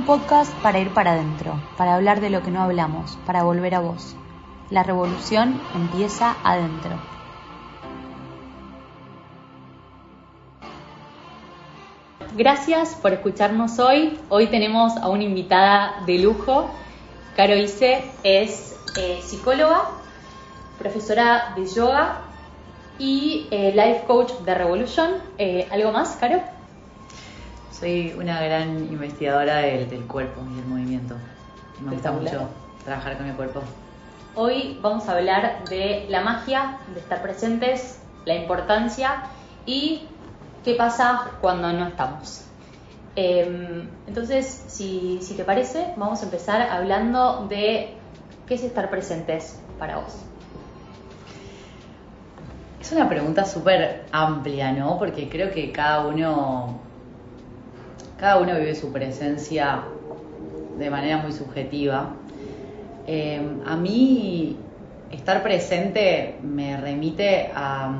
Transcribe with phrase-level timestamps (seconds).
[0.00, 3.74] Un podcast para ir para adentro, para hablar de lo que no hablamos, para volver
[3.74, 4.16] a vos.
[4.70, 6.98] La revolución empieza adentro.
[12.34, 14.18] Gracias por escucharnos hoy.
[14.30, 16.70] Hoy tenemos a una invitada de lujo.
[17.36, 19.82] Caro Ise es eh, psicóloga,
[20.78, 22.22] profesora de yoga
[22.98, 25.10] y eh, life coach de Revolution.
[25.36, 26.40] Eh, ¿Algo más, Caro?
[27.80, 31.14] Soy una gran investigadora del, del cuerpo y del movimiento.
[31.82, 32.46] Me gusta mucho
[32.84, 33.62] trabajar con mi cuerpo.
[34.34, 39.22] Hoy vamos a hablar de la magia, de estar presentes, la importancia
[39.64, 40.06] y
[40.62, 42.44] qué pasa cuando no estamos.
[43.16, 47.94] Em, entonces, si, si te parece, vamos a empezar hablando de
[48.46, 50.16] qué es estar presentes para vos.
[52.80, 54.98] Es una pregunta súper amplia, ¿no?
[54.98, 56.80] Porque creo que cada uno,
[58.20, 59.80] cada uno vive su presencia
[60.78, 62.10] de manera muy subjetiva.
[63.06, 64.58] Em, a mí
[65.10, 67.90] estar presente me remite a,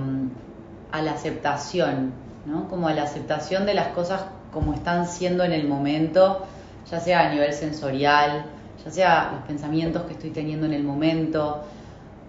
[0.93, 2.13] a la aceptación,
[2.45, 2.69] ¿no?
[2.69, 6.45] Como a la aceptación de las cosas como están siendo en el momento,
[6.91, 8.45] ya sea a nivel sensorial,
[8.85, 11.63] ya sea los pensamientos que estoy teniendo en el momento,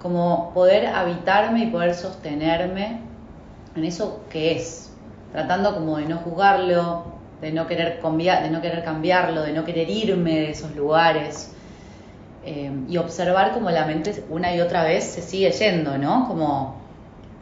[0.02, 3.02] como poder habitarme y poder sostenerme
[3.76, 4.92] en eso que es,
[5.34, 9.90] tratando como de no juzgarlo, de no querer, de no querer cambiarlo, de no querer
[9.90, 11.54] irme de esos lugares.
[12.44, 16.28] Eh, y observar como la mente una y otra vez se sigue yendo, ¿no?
[16.28, 16.82] Como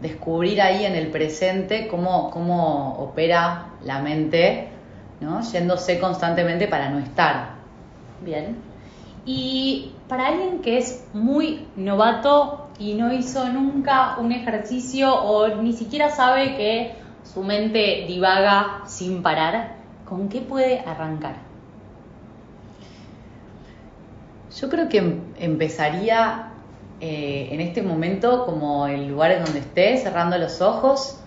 [0.02, 4.70] descubrir ahí en el presente cómo, cómo opera la mente,
[5.22, 5.42] ¿no?
[5.42, 7.56] Yéndose constantemente para no estar.
[8.22, 8.58] Bien.
[9.26, 15.74] Y para alguien que es muy novato y no hizo nunca un ejercicio o ni
[15.74, 19.79] siquiera sabe que su mente divaga sin parar,
[20.10, 21.36] ¿con qué puede arrancar?
[24.60, 26.50] Yo creo que empezaría
[27.00, 31.20] eh, en este momento como el lugar en donde esté, cerrando los ojos,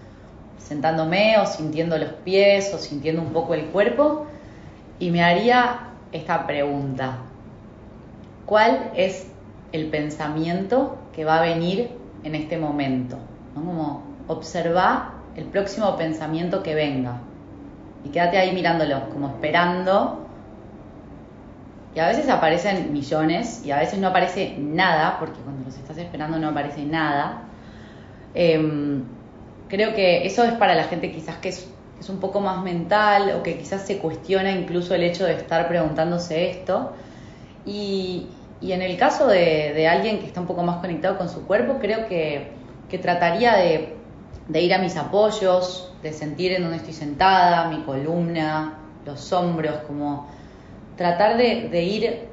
[0.58, 4.26] sentándome o sintiendo los pies o sintiendo un poco el cuerpo
[4.98, 7.18] y me haría esta pregunta.
[8.44, 9.28] ¿Cuál es
[9.70, 11.90] el pensamiento que va a venir
[12.24, 13.18] en este momento?
[13.54, 17.20] Como observar el próximo pensamiento que venga
[18.04, 20.22] y quédate ahí mirándolo, como esperando
[21.94, 25.98] y a veces aparecen millones y a veces no aparece nada, porque cuando los estás
[25.98, 27.42] esperando no aparece nada.
[28.34, 29.04] Em,
[29.68, 31.68] creo que eso es para la gente quizás que es,
[32.08, 36.50] un poco más mental o que quizás se cuestiona incluso el hecho de estar preguntándose
[36.50, 36.94] esto.
[37.64, 38.26] Y,
[38.60, 42.06] en el caso de, alguien que está un poco más conectado con su cuerpo, creo
[42.08, 42.50] que,
[43.00, 43.94] trataría de,
[44.48, 49.76] de ir a mis apoyos, de sentir en dónde estoy sentada, mi columna, los hombros,
[49.86, 50.28] como
[50.96, 52.28] tratar de, ir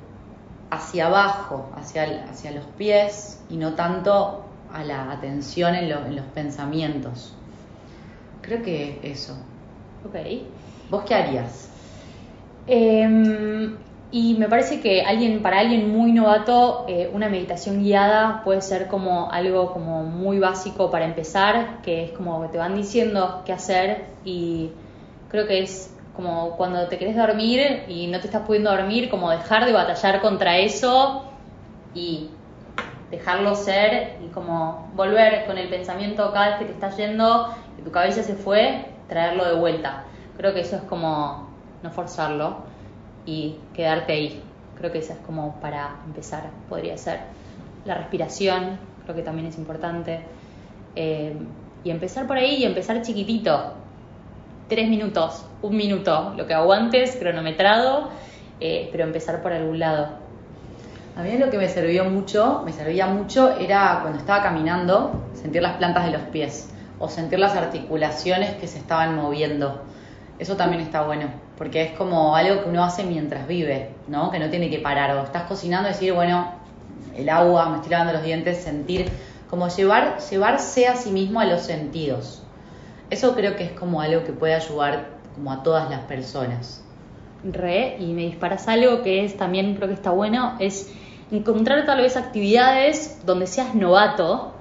[0.69, 4.43] hacia abajo, hacia, hacia los pies y no tanto
[4.73, 7.33] a la atención en, los pensamientos.
[8.41, 9.37] Creo que eso.
[10.05, 10.15] Ok.
[10.89, 11.69] ¿Vos qué harías?
[12.67, 13.75] Em,
[14.11, 18.87] y me parece que alguien, para alguien muy novato, eh, una meditación guiada puede ser
[18.87, 23.53] como algo como muy básico para empezar, que es como que te van diciendo qué
[23.53, 24.71] hacer y
[25.29, 29.29] creo que es como cuando te querés dormir y no te estás pudiendo dormir, como
[29.29, 31.25] dejar de batallar contra eso
[31.93, 32.31] y
[33.11, 37.83] dejarlo ser y como volver con el pensamiento cada vez que te estás yendo, que
[37.83, 40.05] tu cabeza se fue, traerlo de vuelta.
[40.35, 41.47] Creo que eso es como
[41.83, 42.68] no forzarlo
[43.29, 44.41] y quedarte ahí.
[44.75, 47.19] Creo que eso es como para empezar, podría ser.
[47.85, 50.21] La respiración, creo que también es importante.
[50.95, 51.35] Eh,
[51.83, 53.73] y empezar por ahí y empezar chiquitito,
[54.67, 58.09] tres minutos, un minuto, lo que aguantes, cronometrado,
[58.59, 60.09] eh, pero empezar por algún lado.
[61.15, 65.61] A mí lo que me sirvió mucho, me servía mucho, era cuando estaba caminando, sentir
[65.61, 69.83] las plantas de los pies o sentir las articulaciones que se estaban moviendo.
[70.39, 71.27] Eso también está bueno,
[71.59, 74.31] porque es como algo que uno hace mientras vive, ¿no?
[74.31, 75.15] Que no tiene que parar.
[75.17, 76.53] O estás cocinando y decir, bueno,
[77.17, 79.11] el agua, me estoy lavando los dientes, sentir,
[79.49, 82.41] como llevar, llevarse a sí mismo a los sentidos.
[83.09, 86.81] Eso creo que es como algo que puede ayudar como a todas las personas.
[87.43, 90.93] Re, y me disparas algo que es también creo que está bueno, es
[91.29, 94.53] encontrar tal vez actividades donde seas novato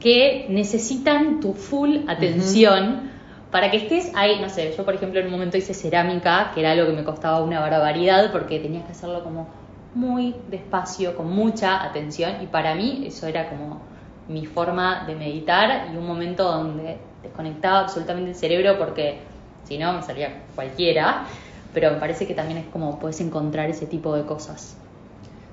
[0.00, 3.10] que necesitan tu full atención
[3.56, 6.60] para que estés ahí, no sé, yo por ejemplo en un momento hice cerámica, que
[6.60, 9.48] era algo que me costaba una barbaridad porque tenías que hacerlo como
[9.94, 13.80] muy despacio, con mucha atención y para mí eso era como
[14.28, 19.20] mi forma de meditar y un momento donde desconectaba absolutamente el cerebro porque
[19.64, 21.24] si no me salía cualquiera.
[21.72, 24.76] pero me parece que también es como puedes encontrar ese tipo de cosas.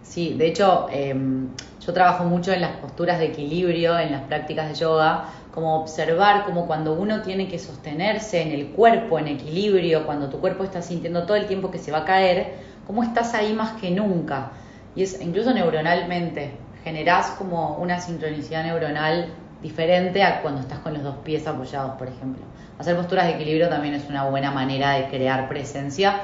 [0.01, 1.47] Sí, de hecho, em,
[1.85, 6.45] yo trabajo mucho en las posturas de equilibrio, en las prácticas de yoga, como observar
[6.45, 10.81] como cuando uno tiene que sostenerse en el cuerpo, en equilibrio, cuando tu cuerpo está
[10.81, 12.53] sintiendo todo el tiempo que se va a caer,
[12.87, 14.51] cómo estás ahí más que nunca.
[14.95, 16.51] Y es incluso neuronalmente,
[16.83, 22.07] generás como una sincronicidad neuronal diferente a cuando estás con los dos pies apoyados, por
[22.07, 22.43] ejemplo.
[22.79, 26.21] Hacer posturas de equilibrio también es una buena manera de crear presencia.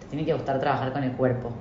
[0.00, 1.52] Te tiene que gustar trabajar con el cuerpo.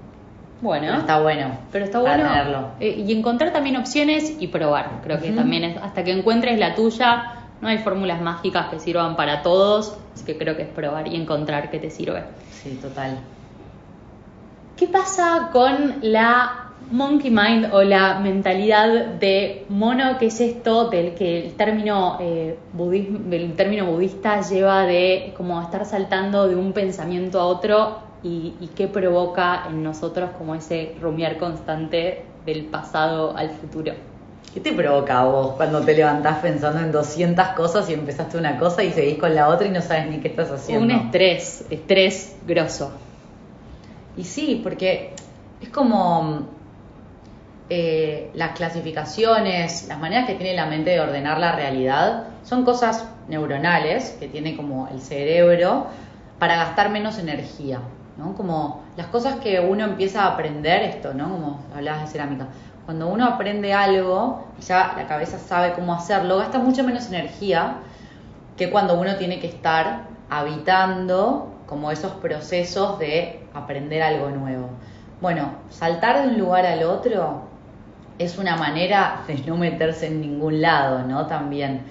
[0.61, 1.57] Bueno, está bueno.
[1.71, 2.71] Pero está bueno.
[2.79, 5.01] Eh, y encontrar también opciones y probar.
[5.03, 9.15] Creo que también es, hasta que encuentres la tuya, no hay fórmulas mágicas que sirvan
[9.15, 12.23] para todos, así que creo que es probar y encontrar qué te sirve.
[12.51, 13.19] Sí, total.
[14.75, 21.13] ¿Qué pasa con la monkey mind o la mentalidad de mono, que es esto del
[21.13, 22.57] que el término, eh,
[23.31, 28.88] el término budista lleva de como estar saltando de un pensamiento a otro y, qué
[28.88, 33.94] provoca en nosotros como ese rumiar constante del pasado al futuro.
[34.54, 38.57] ¿Qué te provoca a vos cuando te levantás pensando en 200 cosas y empezaste una
[38.57, 40.86] cosa y seguís con la otra y no sabes ni qué estás haciendo?
[40.86, 42.92] Un estrés, estrés grosso.
[44.18, 45.13] Y sí, porque
[45.62, 46.48] es como
[47.69, 53.07] eh, las clasificaciones, las maneras que tiene la mente de ordenar la realidad, son cosas
[53.27, 55.86] neuronales que tiene como el cerebro
[56.39, 57.81] para gastar menos energía.
[58.19, 58.36] ¿No?
[58.36, 61.30] Como las cosas que uno empieza a aprender, esto, ¿no?
[61.30, 62.48] Como hablabas de cerámica.
[62.86, 67.77] Cuando uno aprende algo, ya la cabeza sabe cómo hacerlo, gasta mucho menos energía
[68.57, 74.69] que cuando uno tiene que estar habitando como esos procesos de aprender algo nuevo.
[75.21, 77.44] Bueno, saltar de un lugar al otro
[78.18, 81.27] es una manera de no meterse en ningún lado, ¿no?
[81.27, 81.83] También.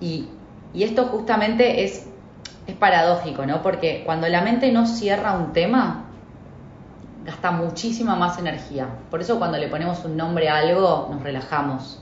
[0.00, 0.28] Y,
[0.74, 2.08] y esto justamente es
[2.66, 3.62] es paradójico, ¿no?
[3.62, 6.04] Porque cuando la mente no cierra un tema,
[7.24, 8.86] gasta muchísima más energía.
[9.10, 12.00] Por eso cuando le ponemos un nombre a algo, nos relajamos.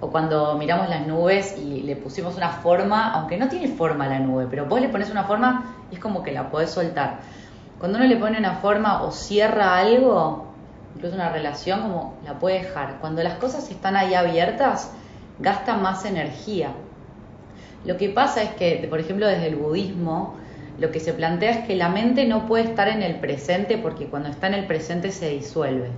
[0.00, 4.18] O cuando miramos las nubes y le pusimos una forma, aunque no tiene forma la
[4.18, 7.20] nube, pero vos le pones una forma es como que la podés soltar.
[7.78, 10.52] Cuando uno le pone una forma o cierra algo,
[10.94, 12.98] incluso una relación, como la puede dejar.
[13.00, 14.92] Cuando las cosas están ahí abiertas,
[15.38, 16.72] gasta más energía.
[17.84, 20.36] Lo que pasa es que, por ejemplo, desde el budismo,
[20.78, 24.06] lo que se plantea es que la mente no puede estar en el presente porque
[24.06, 25.90] cuando está en el presente se disuelve.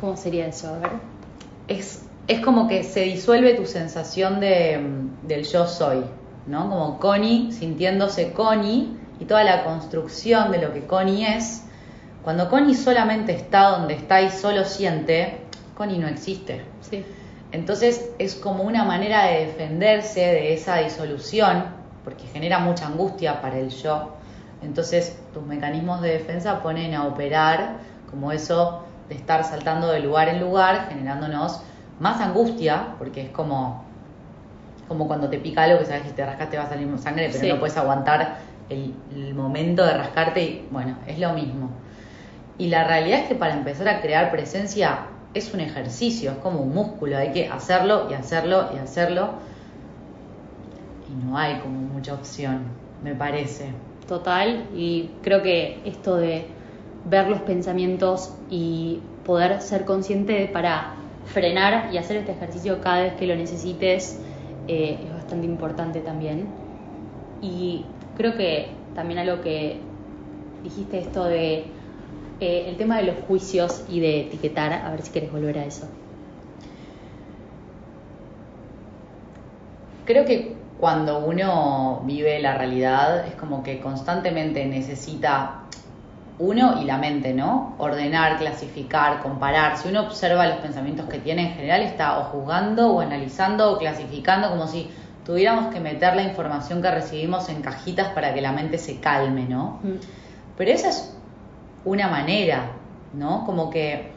[0.00, 0.74] ¿Cómo sería eso?
[0.74, 0.90] A ver.
[1.68, 4.80] Es, es como que se disuelve tu sensación de,
[5.22, 6.04] del yo soy,
[6.46, 6.68] ¿no?
[6.68, 11.62] Como Connie sintiéndose Connie y toda la construcción de lo que Connie es.
[12.24, 15.38] Cuando Connie solamente está donde está y solo siente,
[15.76, 16.62] Connie no existe.
[16.80, 17.04] Sí.
[17.52, 21.64] Entonces es como una manera de defenderse de esa disolución,
[22.04, 24.16] porque genera mucha angustia para el yo.
[24.62, 27.78] Entonces tus mecanismos de defensa ponen a operar
[28.10, 31.60] como eso de estar saltando de lugar en lugar, generándonos
[32.00, 33.84] más angustia, porque es como,
[34.88, 36.88] como cuando te pica algo que sabes que si te rascas te va a salir
[36.98, 38.38] sangre, pero no puedes aguantar
[38.68, 41.70] el, el momento de rascarte y bueno, es lo mismo.
[42.58, 45.06] Y la realidad es que para empezar a crear presencia
[45.36, 49.30] es un ejercicio, es como un músculo, hay que hacerlo y hacerlo y hacerlo.
[51.10, 52.64] Y no hay como mucha opción,
[53.02, 53.70] me parece.
[54.08, 56.46] Total, y creo que esto de
[57.04, 60.94] ver los pensamientos y poder ser consciente para
[61.26, 64.20] frenar y hacer este ejercicio cada vez que lo necesites
[64.68, 66.46] eh, es bastante importante también.
[67.42, 67.84] Y
[68.16, 69.80] creo que también algo que
[70.62, 71.64] dijiste esto de
[72.40, 75.64] eh, el tema de los juicios y de etiquetar, a ver si quieres volver a
[75.64, 75.86] eso.
[80.04, 85.62] Creo que cuando uno vive la realidad es como que constantemente necesita
[86.38, 87.74] uno y la mente, ¿no?
[87.78, 89.78] Ordenar, clasificar, comparar.
[89.78, 93.78] Si uno observa los pensamientos que tiene en general, está o juzgando o analizando o
[93.78, 94.90] clasificando como si
[95.24, 99.46] tuviéramos que meter la información que recibimos en cajitas para que la mente se calme,
[99.48, 99.80] ¿no?
[99.82, 99.96] Mm.
[100.58, 101.15] Pero esa es
[101.86, 102.72] una manera,
[103.14, 103.46] ¿no?
[103.46, 104.10] Como que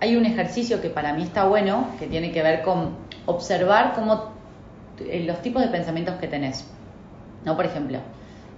[0.00, 2.96] hay un ejercicio que para mí está bueno, que tiene que ver con
[3.26, 4.30] observar cómo
[4.98, 6.66] eh, los tipos de pensamientos que tenés.
[7.44, 7.56] ¿No?
[7.56, 7.98] Por ejemplo,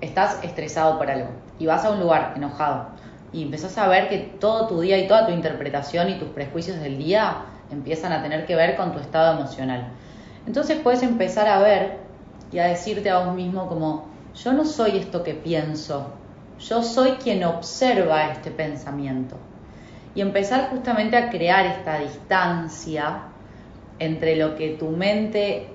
[0.00, 2.86] estás estresado por algo y vas a un lugar enojado
[3.32, 6.78] y empezás a ver que todo tu día y toda tu interpretación y tus prejuicios
[6.78, 7.38] del día
[7.70, 9.88] empiezan a tener que ver con tu estado emocional.
[10.46, 11.98] Entonces puedes empezar a ver
[12.52, 16.12] y a decirte a vos mismo como, yo no soy esto que pienso,
[16.60, 19.36] yo soy quien observa este pensamiento.
[20.14, 23.24] Y empezar justamente a crear esta distancia
[23.98, 25.68] entre lo que tu mente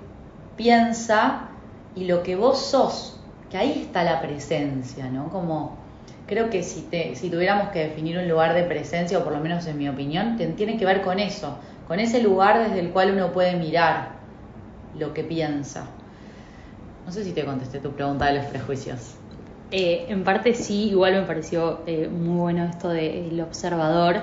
[0.57, 1.49] piensa
[1.95, 3.19] y lo que vos sos,
[3.49, 5.29] que ahí está la presencia, ¿no?
[5.29, 5.77] Como
[6.25, 9.39] creo que si, te, si tuviéramos que definir un lugar de presencia, o por lo
[9.39, 11.57] menos en mi opinión, tiene que ver con eso,
[11.87, 14.13] con ese lugar desde el cual uno puede mirar
[14.97, 15.85] lo que piensa.
[17.05, 19.20] No sé si te contesté tu pregunta de los prejuicios.
[19.71, 24.17] Eh, en parte sí, igual me pareció eh, muy bueno esto del observador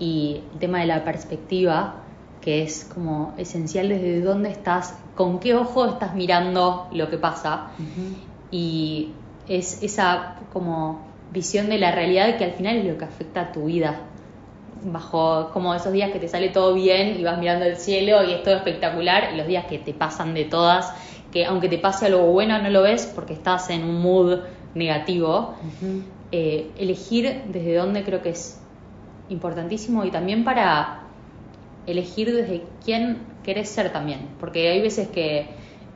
[0.00, 1.94] y el tema de la perspectiva,
[2.40, 7.68] que es como esencial desde dónde estás, con qué ojo estás mirando lo que pasa.
[8.50, 9.10] Y
[9.46, 13.52] es esa como visión de la realidad que al final es lo que afecta a
[13.52, 14.00] tu vida.
[14.82, 18.32] Bajo como esos días que te sale todo bien y vas mirando el cielo y
[18.32, 20.92] es todo espectacular, y los días que te pasan de todas,
[21.30, 24.40] que aunque te pase algo bueno no lo ves porque estás en un mood
[24.74, 25.54] negativo.
[26.32, 28.60] Eh, elegir desde dónde creo que es
[29.28, 31.02] importantísimo y también para
[31.86, 35.46] elegir desde quién querés ser también, porque hay veces que,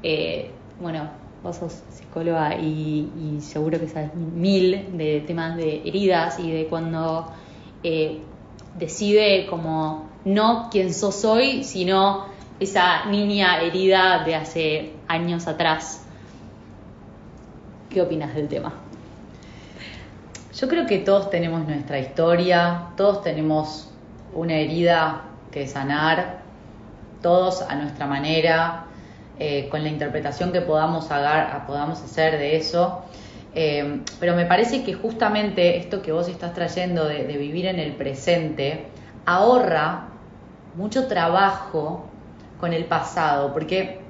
[0.02, 0.50] eh,
[0.80, 1.08] bueno,
[1.42, 7.30] vos sos psicóloga y, seguro que sabes mil de temas de heridas y de cuando
[7.82, 8.18] eh,
[8.78, 12.24] decide como no quién sos hoy, sino
[12.58, 16.03] esa niña herida de hace años atrás.
[17.94, 18.72] ¿Qué opinas del tema?
[20.52, 23.88] Yo creo que todos tenemos nuestra historia, todos tenemos
[24.34, 26.40] una herida que sanar,
[27.22, 28.86] todos a nuestra manera,
[29.38, 31.08] eh, con la interpretación que podamos,
[31.68, 33.04] podamos hacer de eso.
[33.54, 37.92] Eh, pero me parece que justamente esto que vos estás trayendo de vivir en el
[37.92, 38.86] presente
[39.24, 40.08] ahorra
[40.74, 42.06] mucho trabajo
[42.58, 44.03] con el pasado, porque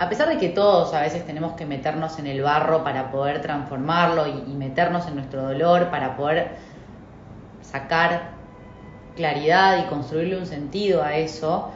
[0.00, 3.42] a pesar de que todos a veces tenemos que meternos en el barro para poder
[3.42, 6.52] transformarlo y, meternos en nuestro dolor para poder
[7.60, 8.30] sacar
[9.14, 11.70] claridad y construirle un sentido a eso,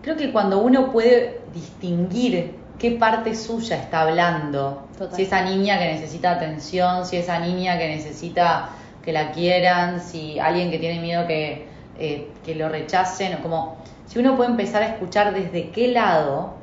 [0.00, 5.92] creo que cuando uno puede distinguir qué parte suya está hablando, si esa niña que
[5.92, 8.70] necesita atención, si esa niña que necesita
[9.04, 11.66] que la quieran, si alguien que tiene miedo que,
[11.98, 16.61] eh, que lo rechacen, o como si uno puede empezar a escuchar desde qué lado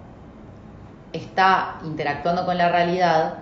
[1.13, 3.35] está interactuando con la realidad,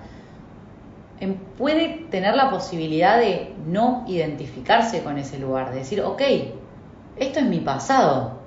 [1.20, 6.22] em, puede tener la posibilidad de no identificarse con ese lugar, de decir, ok,
[7.18, 8.38] esto es mi pasado,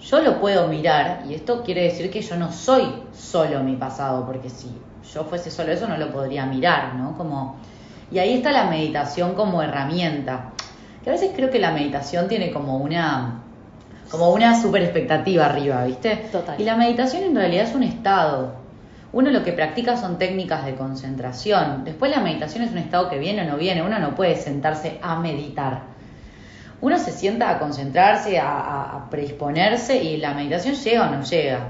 [0.00, 4.24] yo lo puedo mirar y esto quiere decir que yo no soy solo mi pasado,
[4.24, 4.70] porque si
[5.12, 7.16] yo fuese solo eso no lo podría mirar, ¿no?
[7.16, 7.56] Como,
[8.10, 10.52] y ahí está la meditación como herramienta,
[11.02, 13.42] que a veces creo que la meditación tiene como una
[14.10, 16.16] como una super expectativa arriba, ¿viste?
[16.32, 16.60] Total.
[16.60, 18.54] Y la meditación en realidad es un estado,
[19.12, 21.84] uno lo que practica son técnicas de concentración.
[21.84, 23.82] Después la meditación es un estado que viene o no viene.
[23.82, 25.82] Uno no puede sentarse a meditar.
[26.80, 31.68] Uno se sienta a concentrarse, a, predisponerse y la meditación llega o no llega.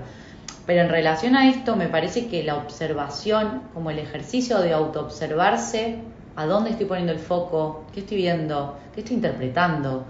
[0.66, 5.96] Pero en relación a esto me parece que la observación, como el ejercicio de autoobservarse,
[6.36, 10.04] a dónde estoy poniendo el foco, qué estoy viendo, qué estoy interpretando,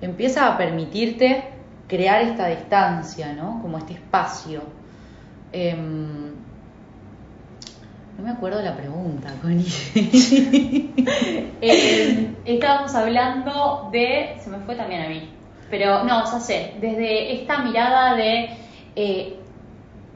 [0.00, 1.44] empieza a permitirte
[1.86, 3.60] crear esta distancia, ¿no?
[3.62, 4.62] Como este espacio
[5.52, 6.39] Em,
[8.20, 9.64] no me acuerdo la pregunta, Connie.
[11.62, 14.36] Em, estábamos hablando de.
[14.42, 15.30] Se me fue también a mí.
[15.70, 16.74] Pero no, ya sé.
[16.80, 18.50] Desde esta mirada de
[18.94, 19.36] eh,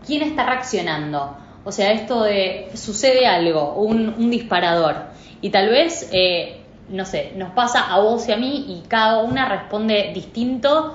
[0.07, 1.37] quién está reaccionando.
[1.65, 4.97] O sea, esto de sucede algo, un, un disparador.
[5.41, 9.23] Y tal vez, eh, no sé, nos pasa a vos y a mí y cada
[9.23, 10.95] una responde distinto.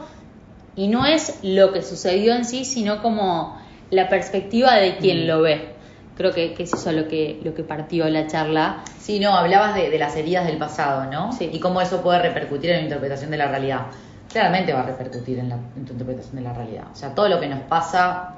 [0.75, 5.27] Y no es lo que sucedió en sí, sino como la perspectiva de quien mm.
[5.27, 5.78] lo ve.
[6.19, 8.83] Creo que, que, es eso lo que, lo que partió la charla.
[8.99, 11.31] Sí, no, hablabas de, las heridas del pasado, ¿no?
[11.31, 11.49] Sí.
[11.53, 13.85] Y cómo eso puede repercutir en la interpretación de la realidad.
[14.29, 16.87] Claramente va a repercutir en, la, tu interpretación de la realidad.
[16.91, 18.35] O sea, todo lo que nos pasa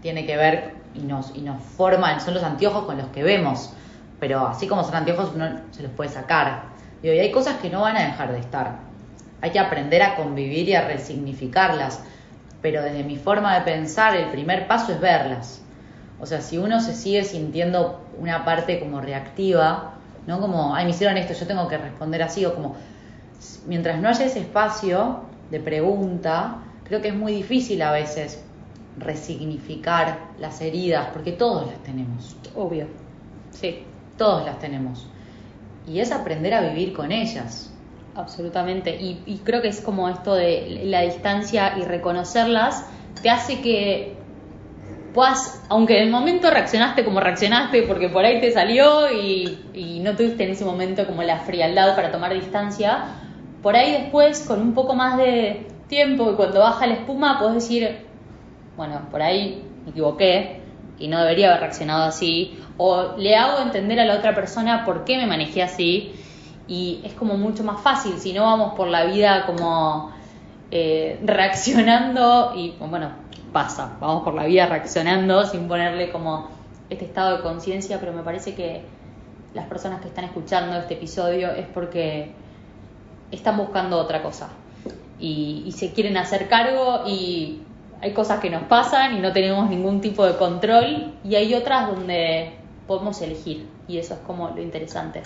[0.00, 3.74] tiene que ver y nos, y nos forman, son los anteojos con los que vemos.
[4.18, 6.62] Pero así como son anteojos, uno se los puede sacar.
[7.02, 8.76] Y hay cosas que no van a dejar de estar.
[9.42, 12.00] Hay que aprender a convivir y a resignificarlas
[12.64, 15.60] pero desde mi forma de pensar el primer paso es verlas.
[16.20, 19.94] O sea, si uno se sigue sintiendo una parte como reactiva,
[20.26, 20.40] ¿no?
[20.40, 22.76] Como, ay, me hicieron esto, yo tengo que responder así, o como,
[23.66, 28.42] mientras no haya ese espacio de pregunta, creo que es muy difícil a veces
[28.98, 32.36] resignificar las heridas, porque todos las tenemos.
[32.54, 32.86] Obvio,
[33.50, 33.84] sí.
[34.16, 35.06] Todos las tenemos.
[35.88, 37.70] Y es aprender a vivir con ellas.
[38.14, 38.96] Absolutamente.
[39.00, 42.84] Y, creo que es como esto de la distancia y reconocerlas,
[43.20, 44.13] te hace que
[45.14, 50.14] puedas, aunque en el momento reaccionaste como reaccionaste porque por ahí te salió y, no
[50.16, 53.04] tuviste en ese momento como la frialdad para tomar distancia,
[53.62, 57.54] por ahí después con un poco más de tiempo y cuando baja la espuma puedes
[57.54, 58.04] decir,
[58.76, 60.60] bueno, por ahí me equivoqué,
[60.98, 65.04] y no debería haber reaccionado así, o le hago entender a la otra persona por
[65.04, 66.12] qué me manejé así,
[66.68, 70.12] y es como mucho más fácil, si no vamos por la vida como
[70.70, 73.10] eh, reaccionando y bueno,
[73.54, 76.48] pasa, vamos por la vida reaccionando sin ponerle como
[76.90, 78.82] este estado de conciencia, pero me parece que
[79.54, 82.32] las personas que están escuchando este episodio es porque
[83.30, 84.48] están buscando otra cosa
[85.20, 87.62] y, se quieren hacer cargo y
[88.02, 91.86] hay cosas que nos pasan y no tenemos ningún tipo de control y hay otras
[91.86, 92.54] donde
[92.88, 95.22] podemos elegir y eso es como lo interesante.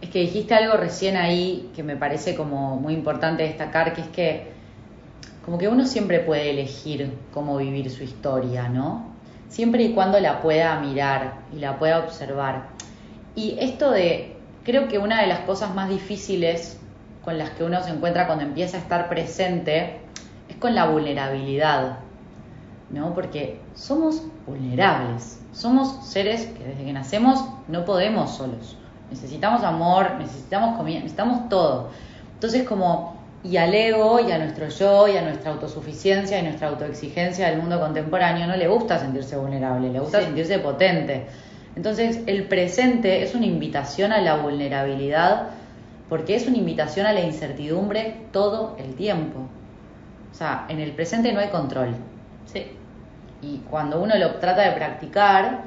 [0.00, 4.08] Es que dijiste algo recién ahí que me parece como muy importante destacar, que es
[4.08, 4.57] que
[5.48, 9.06] como que uno siempre puede elegir cómo vivir su historia, ¿no?
[9.48, 12.66] Siempre y cuando la pueda mirar y la pueda observar.
[13.34, 16.78] Y esto de, creo que una de las cosas más difíciles
[17.24, 20.00] con las que uno se encuentra cuando empieza a estar presente
[20.50, 22.00] es con la vulnerabilidad,
[22.90, 23.14] ¿no?
[23.14, 28.76] Porque somos vulnerables, somos seres que desde que nacemos no podemos solos.
[29.10, 31.88] Necesitamos amor, necesitamos comida, necesitamos todo.
[32.34, 36.68] Entonces como, y al ego, y a nuestro yo, y a nuestra autosuficiencia, y nuestra
[36.68, 41.26] autoexigencia del mundo contemporáneo, no le gusta sentirse vulnerable, le gusta sentirse potente.
[41.76, 45.50] Entonces el presente es una invitación a la vulnerabilidad,
[46.08, 49.40] porque es una invitación a la incertidumbre todo el tiempo.
[50.32, 51.94] O sea, en el presente no hay control.
[52.46, 52.66] Sí.
[53.40, 55.60] Y cuando uno lo trata de practicar,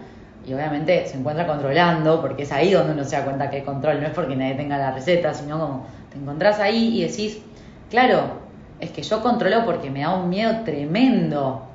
[0.46, 3.62] y obviamente se encuentra controlando, porque es ahí donde uno se da cuenta que hay
[3.64, 7.42] control, no es porque nadie tenga la receta, sino como te encontrás ahí y decís,
[7.92, 8.40] claro,
[8.80, 11.68] es que yo controlo porque me da un miedo tremendo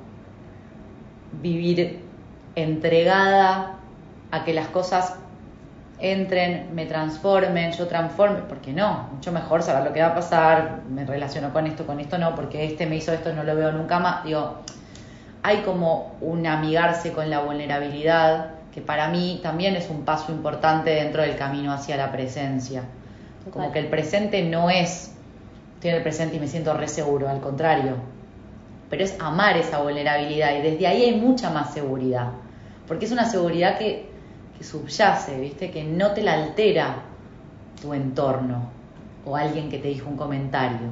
[1.41, 2.01] vivir
[2.55, 3.77] entregada
[4.31, 5.15] a que las cosas
[5.99, 10.81] entren, me transformen, yo transforme, porque no, mucho mejor saber lo que va a pasar,
[10.89, 13.71] me relaciono con esto, con esto no, porque este me hizo esto, no lo veo
[13.71, 14.57] nunca más, digo,
[15.43, 20.91] hay como un amigarse con la vulnerabilidad, que para mí también es un paso importante
[20.91, 22.83] dentro del camino hacia la presencia.
[23.51, 25.15] Como que el presente no es,
[25.89, 27.95] en el presente y me siento re seguro, al contrario,
[28.89, 32.31] pero es amar esa vulnerabilidad y desde ahí hay mucha más seguridad,
[32.87, 34.09] porque es una seguridad que,
[34.57, 35.71] que subyace, ¿viste?
[35.71, 37.03] que no te la altera
[37.81, 38.69] tu entorno
[39.25, 40.87] o alguien que te dijo un comentario.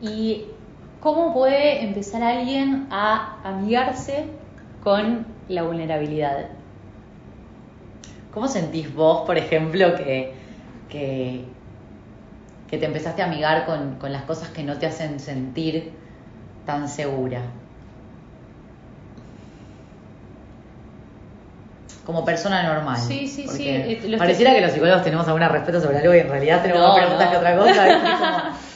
[0.00, 0.44] Y
[1.00, 4.26] cómo puede empezar alguien a amigarse
[4.82, 6.48] con la vulnerabilidad.
[8.32, 11.44] ¿Cómo sentís vos, por ejemplo, que,
[12.70, 15.92] te empezaste a amigar con, las cosas que no te hacen sentir
[16.66, 17.42] tan segura?
[22.04, 22.98] Como persona normal.
[22.98, 23.68] Sí, sí, sí.
[23.68, 24.60] Eh, pareciera que...
[24.60, 27.56] los psicólogos tenemos alguna respeto sobre algo y en realidad tenemos más preguntas que otra
[27.56, 28.52] cosa.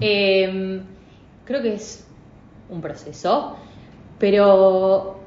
[0.00, 0.80] Em,
[1.44, 2.06] creo que es
[2.70, 3.56] un proceso,
[4.20, 5.18] pero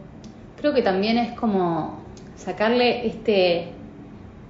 [0.55, 1.99] creo que también es como
[2.37, 3.73] sacarle este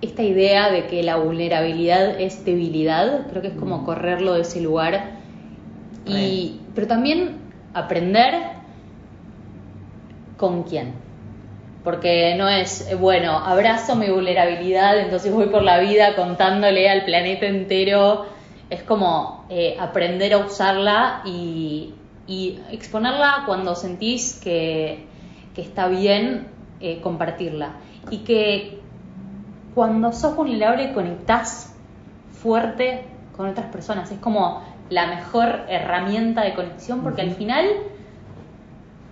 [0.02, 3.86] esta idea de que la vulnerabilidad es debilidad, creo que es como mm.
[3.86, 5.22] correrlo de ese lugar
[6.06, 7.38] y pero también
[7.74, 8.34] aprender
[10.38, 10.94] con quién.
[11.84, 17.48] Porque no es, bueno, abrazo mi vulnerabilidad, entonces voy por la vida contándole al planeta
[17.48, 18.26] entero.
[18.70, 21.94] Es como eh, aprender a usarla y,
[22.28, 25.06] y exponerla cuando sentís que,
[25.56, 26.48] que está bien
[26.80, 27.74] eh, compartirla.
[28.12, 28.81] Y que
[29.74, 31.74] cuando sos vulnerable conectás
[32.42, 33.06] fuerte
[33.36, 34.12] con otras personas.
[34.12, 37.66] Es como la mejor herramienta de conexión porque al final,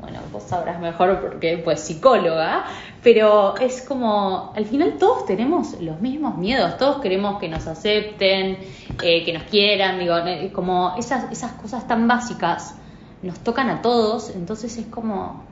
[0.02, 2.66] bueno, vos sabrás mejor porque pues psicóloga,
[3.02, 8.58] pero es como, al final todos tenemos los mismos miedos, todos queremos que nos acepten,
[9.02, 12.76] eh, que nos quieran, digo, eh, como esas, esas cosas tan básicas
[13.22, 15.44] nos tocan a todos, entonces es como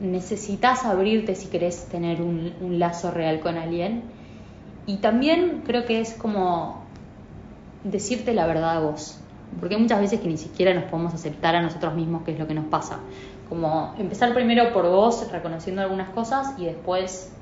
[0.00, 4.02] necesitas abrirte si querés tener un, lazo real con alguien.
[4.86, 6.84] Y también creo que es como
[7.84, 9.20] decirte la verdad a vos,
[9.58, 12.38] porque hay muchas veces que ni siquiera nos podemos aceptar a nosotros mismos qué es
[12.38, 13.00] lo que nos pasa.
[13.48, 17.32] Como empezar primero por vos, reconociendo algunas cosas y después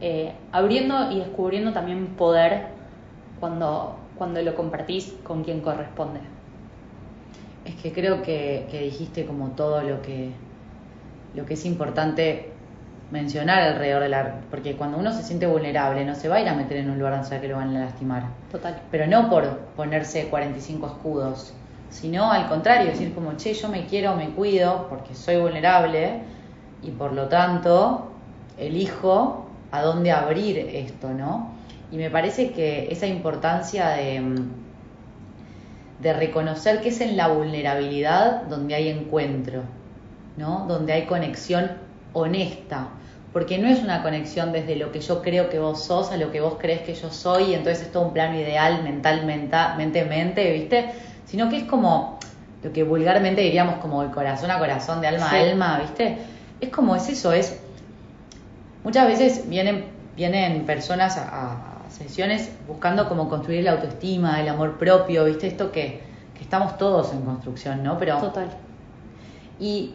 [0.00, 2.68] eh, abriendo y descubriendo también poder
[3.38, 6.20] cuando, cuando lo compartís con quien corresponde.
[7.64, 10.32] Es que creo que, dijiste como todo lo que,
[11.34, 12.52] lo que es importante
[13.10, 14.40] mencionar alrededor de la...
[14.50, 16.98] Porque cuando uno se siente vulnerable no se va a ir a meter en un
[16.98, 18.24] lugar donde sabe que lo van a lastimar.
[18.50, 18.80] Total.
[18.90, 21.54] Pero no por ponerse 45 escudos,
[21.88, 26.22] sino al contrario, decir como, che, yo me quiero, me cuido porque soy vulnerable
[26.82, 28.12] y por lo tanto
[28.58, 31.52] elijo a dónde abrir esto, ¿no?
[31.90, 34.22] Y me parece que esa importancia de
[36.00, 39.62] de reconocer que es en la vulnerabilidad donde hay encuentro.
[40.36, 40.66] ¿No?
[40.68, 41.70] Donde hay conexión
[42.12, 42.88] honesta,
[43.32, 46.32] porque no es una conexión desde lo que yo creo que vos sos a lo
[46.32, 50.04] que vos crees que yo soy, y entonces es todo un plano ideal mental, mente,
[50.04, 50.90] mente, ¿viste?
[51.26, 52.18] Sino que es como
[52.62, 56.18] lo que vulgarmente diríamos como el corazón a corazón, de alma a alma, ¿viste?
[56.60, 57.60] Es como es eso, es...
[58.82, 65.24] Muchas veces vienen, vienen personas a, sesiones buscando como construir la autoestima, el amor propio,
[65.24, 65.46] ¿viste?
[65.48, 66.00] Esto que,
[66.34, 67.98] que estamos todos en construcción, ¿no?
[67.98, 68.18] Pero...
[68.18, 68.48] Total.
[69.58, 69.94] Y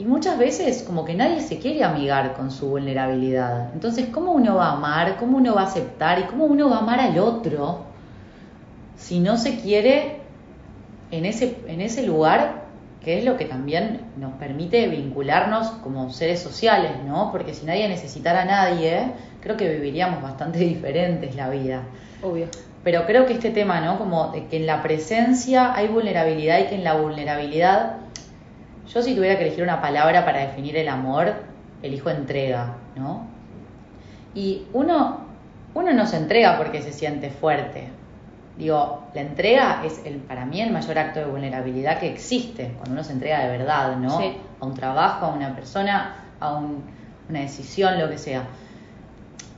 [0.00, 3.74] y muchas veces como que nadie se quiere amigar con su vulnerabilidad.
[3.74, 5.18] Entonces, ¿cómo uno va a amar?
[5.18, 6.18] ¿Cómo uno va a aceptar?
[6.20, 7.84] ¿Y cómo uno va a amar al otro
[8.96, 10.20] si no se quiere
[11.10, 12.62] en ese, en ese lugar
[13.04, 17.30] que es lo que también nos permite vincularnos como seres sociales, ¿no?
[17.30, 21.82] Porque si nadie necesitara a nadie, creo que viviríamos bastante diferentes la vida.
[22.22, 22.46] Obvio.
[22.82, 23.98] Pero creo que este tema, ¿no?
[23.98, 27.96] Como de que en la presencia hay vulnerabilidad y que en la vulnerabilidad
[28.92, 31.34] yo si tuviera que elegir una palabra para definir el amor,
[31.82, 33.26] elijo entrega, ¿no?
[34.34, 35.20] Y uno,
[35.74, 37.88] uno no se entrega porque se siente fuerte.
[38.58, 42.92] Digo, la entrega es el, para mí el mayor acto de vulnerabilidad que existe, cuando
[42.92, 44.20] uno se entrega de verdad, ¿no?
[44.60, 48.44] A un trabajo, a una persona, a una decisión, lo que sea.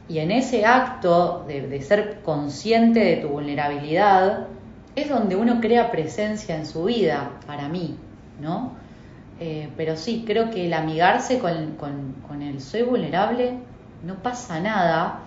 [0.08, 4.46] Y en ese acto de, de ser consciente de tu vulnerabilidad,
[4.94, 7.96] es donde uno crea presencia en su vida, para mí,
[8.40, 8.81] ¿no?
[9.40, 13.54] Eh, pero sí, creo que el amigarse con, con, el soy vulnerable,
[14.04, 15.20] no pasa nada,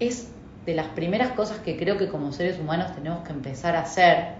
[0.00, 0.30] es
[0.66, 4.38] de las primeras cosas que creo que como seres humanos tenemos que empezar a hacer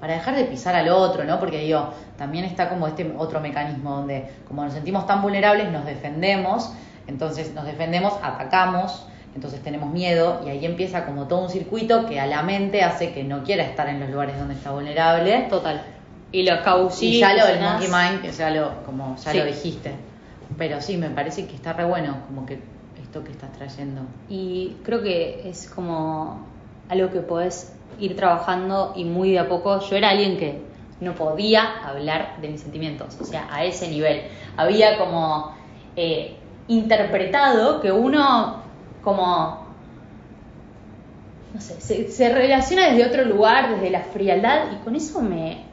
[0.00, 1.40] para dejar de pisar al otro, ¿no?
[1.40, 5.84] Porque digo, también está como este otro mecanismo donde como nos sentimos tan vulnerables nos
[5.84, 6.72] defendemos,
[7.06, 12.18] entonces nos defendemos, atacamos, entonces tenemos miedo y ahí empieza como todo un circuito que
[12.20, 15.46] a la mente hace que no quiera estar en los lugares donde está vulnerable.
[15.50, 15.95] Total.
[16.32, 16.54] Y lo
[17.00, 19.94] y ya lo del monkey mind, que ya lo, como ya lo dijiste.
[20.58, 22.58] Pero sí, me parece que está re bueno como que
[23.00, 24.02] esto que estás trayendo.
[24.28, 26.46] Y creo que es como
[26.88, 29.80] algo que podés ir trabajando y muy de a poco.
[29.80, 30.60] Yo era alguien que
[31.00, 34.22] no podía hablar de mis sentimientos, o sea, a ese nivel.
[34.56, 35.54] Había como
[35.94, 36.36] eh,
[36.68, 38.62] interpretado que uno
[39.02, 39.66] como
[41.54, 45.65] no sé, se, se, relaciona desde otro lugar, desde la frialdad, y con eso me,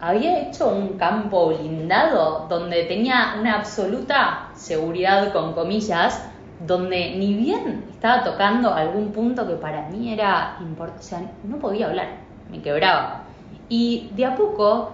[0.00, 6.26] había hecho un campo blindado donde tenía una absoluta seguridad, con comillas,
[6.66, 11.58] donde ni bien estaba tocando algún punto que para mí era importante, o sea, no
[11.58, 12.08] podía hablar,
[12.50, 13.24] me quebraba.
[13.68, 14.92] Y de a poco,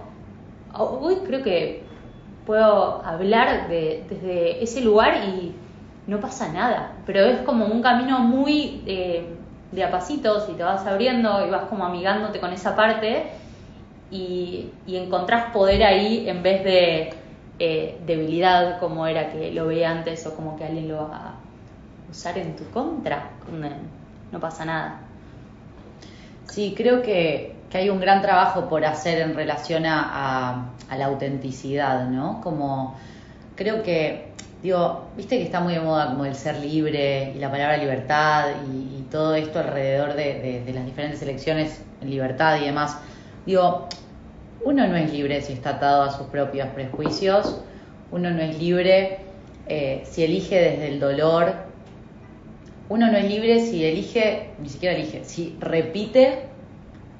[0.73, 1.83] hoy creo que
[2.45, 5.55] puedo hablar de, desde ese lugar y
[6.05, 9.35] no pasa nada, pero es como un camino muy eh,
[9.71, 13.25] de a pasitos y te vas abriendo y vas como amigándote con esa parte
[14.11, 17.09] y, encontrás poder ahí en vez de
[17.59, 21.33] eh, debilidad como era que lo veía antes o como que alguien lo va a
[22.09, 23.31] usar en tu contra.
[24.31, 24.99] No pasa nada.
[26.49, 32.41] Sí, creo que, hay un gran trabajo por hacer en relación a, la autenticidad, ¿no?
[32.41, 32.95] Como
[33.55, 34.31] creo que,
[34.63, 38.45] digo, viste que está muy de moda como el ser libre y la palabra libertad
[38.71, 42.97] y, todo esto alrededor de, de las diferentes elecciones libertad y demás.
[43.47, 43.87] Digo,
[44.65, 47.61] uno no es libre si está atado a sus propios prejuicios,
[48.11, 49.19] uno no es libre
[49.67, 51.53] eh, si elige desde el dolor,
[52.89, 56.39] uno no es libre si elige, ni siquiera elige, si repite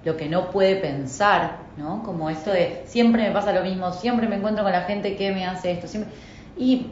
[0.04, 2.04] lo que no puede pensar, ¿no?
[2.04, 5.32] Como esto de siempre me pasa lo mismo, siempre me encuentro con la gente que
[5.32, 6.12] me hace esto, siempre...
[6.58, 6.88] Y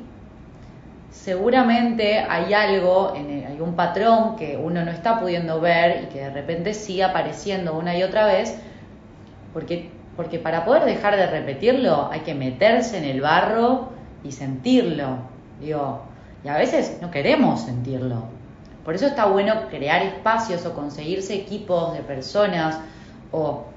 [1.11, 6.29] seguramente hay algo, en un patrón que uno no está pudiendo ver y que de
[6.29, 8.57] repente sigue apareciendo una y otra vez
[9.55, 13.87] porque, porque para poder dejar de repetirlo hay que meterse en el barro
[14.21, 15.19] y sentirlo.
[15.61, 16.01] Digo,
[16.43, 18.25] y a veces no queremos sentirlo.
[18.83, 22.81] Por eso está bueno crear espacios o conseguirse equipos de personas
[23.31, 23.67] o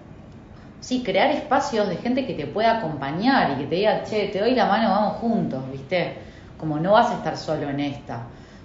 [0.81, 4.41] sí, crear espacios de gente que te pueda acompañar y que te diga, che, te
[4.41, 6.15] doy la mano, vamos juntos, ¿viste?
[6.59, 8.23] Como no vas a estar solo en esta.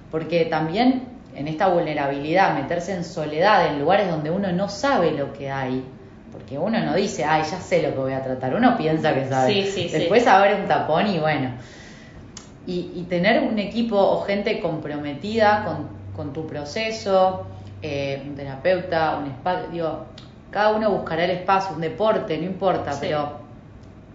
[0.10, 5.32] Porque también en esta vulnerabilidad, meterse en soledad, en lugares donde uno no sabe lo
[5.32, 5.86] que hay,
[6.34, 9.30] porque uno no dice, ay, ya sé lo que voy a tratar, uno piensa que
[9.30, 9.54] sabe.
[9.54, 11.52] Sí, sí, Después abre un tapón y bueno.
[12.66, 15.66] Y, tener un equipo o gente comprometida
[16.16, 17.46] con, tu proceso,
[17.82, 20.06] eh, un terapeuta, un espacio, digo,
[20.50, 23.40] cada uno buscará el espacio, un deporte, no importa, pero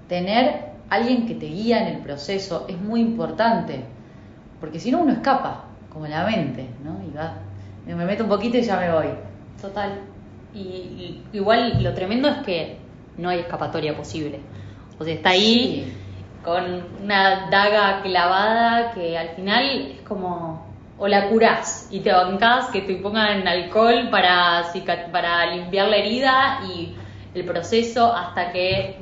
[0.09, 3.85] tener alguien que te guía en el proceso es muy importante,
[4.61, 7.01] porque si no uno escapa, como la mente, ¿no?
[7.07, 7.35] Y va,
[7.87, 9.09] me meto un poquito y ya me voy.
[9.61, 10.01] Total.
[10.55, 12.77] Y, igual lo tremendo es que
[13.17, 14.41] no hay escapatoria posible.
[14.99, 15.93] O sea, está ahí
[16.45, 16.65] con
[17.03, 20.67] una daga clavada que al final es como
[20.99, 24.65] o la curás y te bancás que te pongan alcohol para,
[25.13, 26.95] para limpiar la herida y
[27.35, 28.97] el proceso hasta que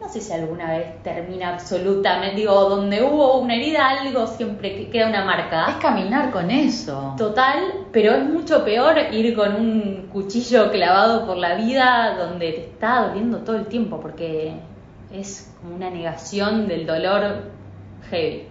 [0.00, 5.08] no sé si alguna vez termina absolutamente, digo, donde hubo una herida, algo siempre queda
[5.08, 5.66] una marca.
[5.70, 7.14] Es caminar con eso.
[7.18, 12.60] Total, pero es mucho peor ir con un cuchillo clavado por la vida donde te
[12.60, 14.54] está doliendo todo el tiempo, porque
[15.12, 17.50] es como una negación del dolor
[18.10, 18.46] heavy.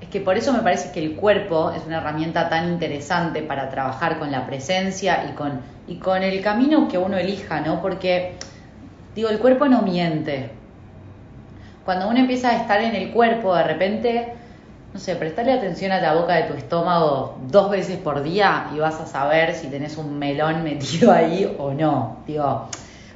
[0.00, 3.68] Es que por eso me parece que el cuerpo es una herramienta tan interesante para
[3.68, 7.82] trabajar con la presencia y con, y con el camino que uno elija, ¿no?
[7.82, 8.36] Porque,
[9.14, 10.58] digo, el cuerpo no miente.
[11.84, 14.32] Cuando uno empieza a estar en el cuerpo, de repente,
[14.92, 18.78] no sé, prestarle atención a la boca de tu estómago dos veces por día y
[18.78, 22.18] vas a saber si tenés un melón metido ahí o no.
[22.26, 22.68] Digo,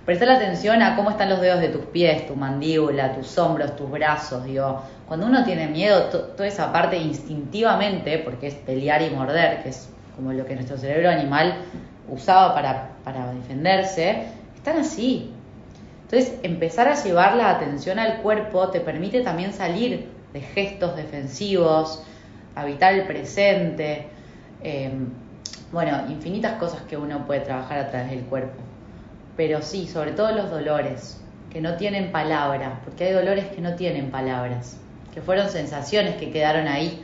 [0.06, 3.90] prestarle atención a cómo están los dedos de tus pies, tu mandíbula, tus hombros, tus
[3.90, 4.44] brazos.
[4.44, 9.68] Digo, cuando uno tiene miedo, toda esa parte instintivamente, porque es pelear y morder, que
[9.68, 11.56] es como lo que nuestro cerebro animal
[12.08, 15.33] usaba para, para defenderse, están así.
[16.04, 22.02] Entonces, empezar a llevar la atención al cuerpo te permite también salir de gestos defensivos,
[22.54, 24.06] habitar el presente,
[24.62, 25.08] em,
[25.72, 28.60] bueno, infinitas cosas que uno puede trabajar a través del cuerpo.
[29.36, 33.74] Pero sí, sobre todo los dolores, que no tienen palabras, porque hay dolores que no
[33.74, 34.78] tienen palabras
[35.14, 37.00] que fueron sensaciones que quedaron ahí.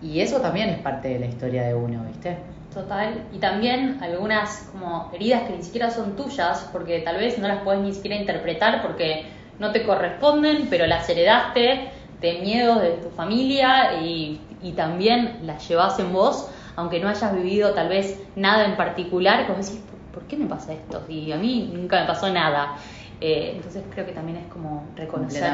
[0.00, 2.36] Y eso también es parte de la historia de uno, ¿viste?
[2.74, 3.24] Total.
[3.32, 7.62] Y también algunas como heridas que ni siquiera son tuyas, porque tal vez no las
[7.62, 9.26] puedes ni siquiera interpretar porque
[9.58, 15.66] no te corresponden, pero las heredaste de miedos de tu familia y, y también las
[15.68, 19.80] llevas en vos, aunque no hayas vivido tal vez nada en particular, como decís,
[20.12, 21.04] ¿por qué me pasa esto?
[21.08, 22.76] Y a mí nunca me pasó nada.
[23.20, 25.44] Eh, entonces creo que también es como reconocer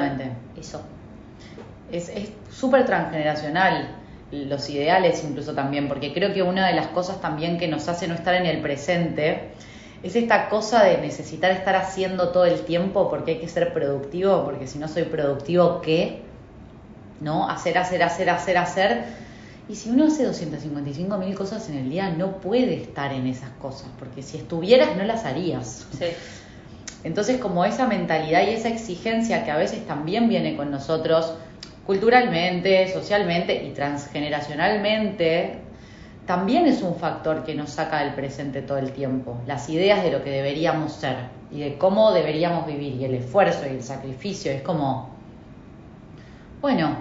[0.57, 0.81] eso
[1.93, 3.89] es súper transgeneracional
[4.33, 8.07] los ideales incluso también, porque creo que una de las cosas también que nos hace
[8.07, 9.51] no estar en el presente
[10.03, 14.45] es esta cosa de necesitar estar haciendo todo el tiempo porque hay que ser productivo,
[14.45, 16.23] porque si no soy productivo, ¿qué?
[17.21, 17.49] ¿No?
[17.49, 19.05] Hacer, hacer, hacer, hacer, hacer.
[19.69, 23.51] Y si uno hace 255 mil cosas en el día, no puede estar en esas
[23.61, 25.87] cosas, porque si estuvieras no las harías.
[25.99, 26.07] Sí.
[27.05, 31.35] Entonces, como esa mentalidad y esa exigencia que a veces también viene con nosotros,
[31.87, 35.59] culturalmente, socialmente y transgeneracionalmente,
[36.27, 39.40] también es un factor que nos saca del presente todo el tiempo.
[39.47, 41.16] Las ideas de lo que deberíamos ser
[41.51, 44.53] y de cómo deberíamos vivir y el esfuerzo y el sacrificio.
[44.53, 45.11] Es como,
[46.61, 46.97] bueno,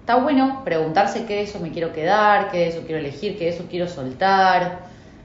[0.00, 3.44] está bueno preguntarse qué de eso me quiero quedar, qué de eso quiero elegir, qué
[3.44, 4.80] de eso quiero soltar.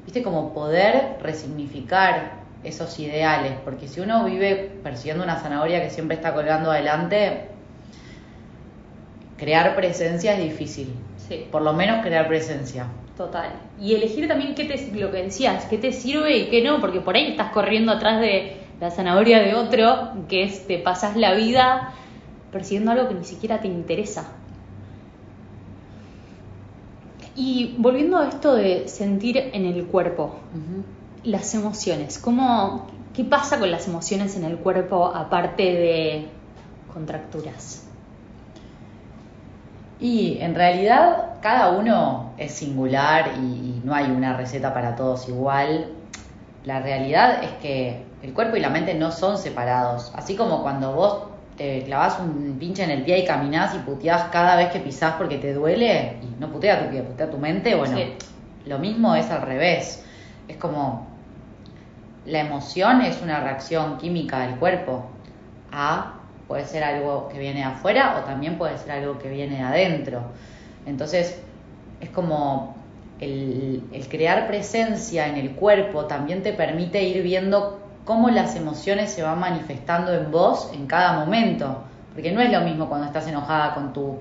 [0.05, 6.15] Viste, como poder resignificar esos ideales, porque si uno vive persiguiendo una zanahoria que siempre
[6.15, 7.49] está colgando adelante,
[9.37, 10.93] crear presencia es difícil.
[11.27, 11.45] Sí.
[11.51, 12.87] Por lo menos crear presencia.
[13.15, 13.51] Total.
[13.79, 17.01] Y elegir también qué te, lo que decías, qué te sirve y qué no, porque
[17.01, 21.33] por ahí estás corriendo atrás de la zanahoria de otro, que es te pasas la
[21.33, 21.93] vida
[22.51, 24.31] persiguiendo algo que ni siquiera te interesa.
[27.35, 30.35] Y volviendo a esto de sentir en el cuerpo,
[31.23, 36.27] las emociones, ¿cómo, ¿qué pasa con las emociones en el cuerpo aparte de
[36.91, 37.86] contracturas?
[39.99, 45.91] Y en realidad cada uno es singular y, no hay una receta para todos igual.
[46.65, 50.11] La realidad es que el cuerpo y la mente no son separados.
[50.15, 51.23] Así como cuando vos
[51.55, 55.13] te clavas un pinche en el pie y caminás y puteás cada vez que pisás
[55.13, 57.97] porque te duele, y no putea tu pie, putea tu mente, bueno,
[58.65, 60.03] lo mismo es al revés.
[60.47, 61.07] Es como
[62.25, 65.05] la emoción es una reacción química del cuerpo
[65.71, 66.16] a
[66.47, 70.21] puede ser algo que viene afuera o también puede ser algo que viene adentro.
[70.85, 71.41] Entonces,
[71.99, 72.75] es como
[73.19, 79.23] el, crear presencia en el cuerpo también te permite ir viendo cómo las emociones se
[79.23, 81.83] van manifestando en vos en cada momento.
[82.13, 84.17] Porque no es lo mismo cuando estás enojada con tu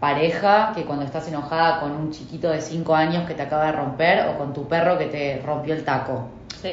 [0.00, 3.72] pareja que cuando estás enojada con un chiquito de 5 años que te acaba de
[3.72, 6.28] romper o con tu perro que te rompió el taco.
[6.60, 6.70] Sí.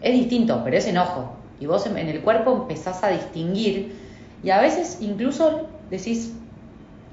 [0.00, 1.32] Es distinto, pero es enojo.
[1.60, 4.01] Y vos en el cuerpo empezás a distinguir
[4.42, 6.32] y a veces incluso decís,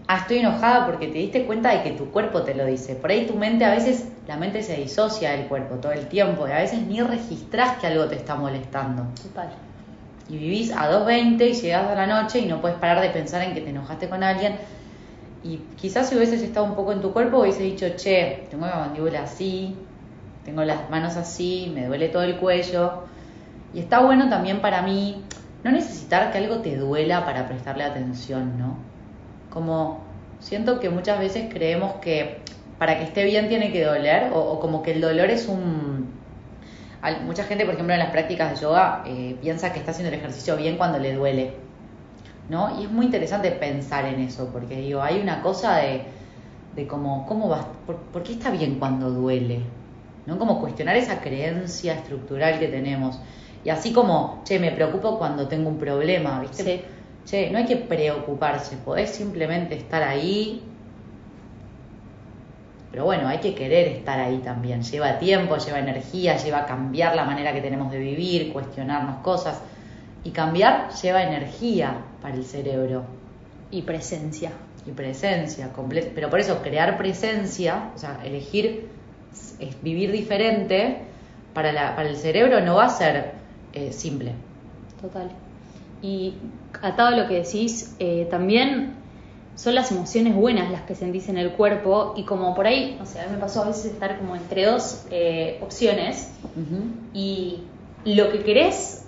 [0.08, 2.96] ah, estoy enojada porque te diste cuenta de que tu cuerpo te lo dice.
[2.96, 6.48] Por ahí tu mente, a veces la mente se disocia del cuerpo todo el tiempo
[6.48, 9.06] y a veces ni registrás que algo te está molestando.
[10.28, 13.44] Y vivís a 2.20 y llegás a la noche y no puedes parar de pensar
[13.44, 14.56] en que te enojaste con alguien.
[15.44, 18.76] Y quizás si hubieses estado un poco en tu cuerpo hubiese dicho, che, tengo la
[18.76, 19.76] mandíbula así,
[20.44, 23.04] tengo las manos así, me duele todo el cuello.
[23.74, 25.24] Y está bueno también para mí
[25.64, 28.78] no necesitar que algo te duela para prestarle atención, ¿no?
[29.50, 30.02] Como
[30.40, 32.40] siento que muchas veces creemos que
[32.78, 36.18] para que esté bien tiene que doler o, como que el dolor es un...
[37.26, 40.20] Mucha gente, por ejemplo, en las prácticas de yoga eh, piensa que está haciendo el
[40.20, 41.54] ejercicio bien cuando le duele,
[42.50, 42.80] ¿no?
[42.80, 46.04] Y es muy interesante pensar en eso, porque digo, hay una cosa de,
[46.76, 47.68] de como, ¿cómo va?
[47.86, 49.62] Por, qué está bien cuando duele?
[50.26, 50.38] ¿No?
[50.38, 53.20] Como cuestionar esa creencia estructural que tenemos.
[53.64, 56.64] Y así como, che, me preocupo cuando tengo un problema, ¿viste?
[56.64, 56.82] Sí.
[57.26, 60.64] Che, no hay que preocuparse, podés simplemente estar ahí,
[62.92, 64.82] pero bueno, hay que querer estar ahí también.
[64.82, 69.62] Lleva tiempo, lleva energía, lleva cambiar la manera que tenemos de vivir, cuestionarnos cosas.
[70.24, 73.04] Y cambiar lleva energía para el cerebro.
[73.70, 74.52] Y presencia.
[74.88, 75.70] Y presencia,
[76.16, 78.88] pero por eso crear presencia, o sea, elegir
[79.60, 81.04] es vivir diferente,
[81.54, 83.34] para, la, para el cerebro no va a ser
[83.74, 84.34] eh, simple.
[85.02, 85.30] Total.
[86.02, 86.34] Y
[86.82, 88.94] atado a lo que decís, eh, también
[89.56, 93.06] son las emociones buenas las que sentís en el cuerpo y como por ahí, o
[93.06, 96.32] sea, a mí me pasó a veces estar como entre dos eh, opciones
[97.14, 97.60] y
[98.06, 99.06] lo que querés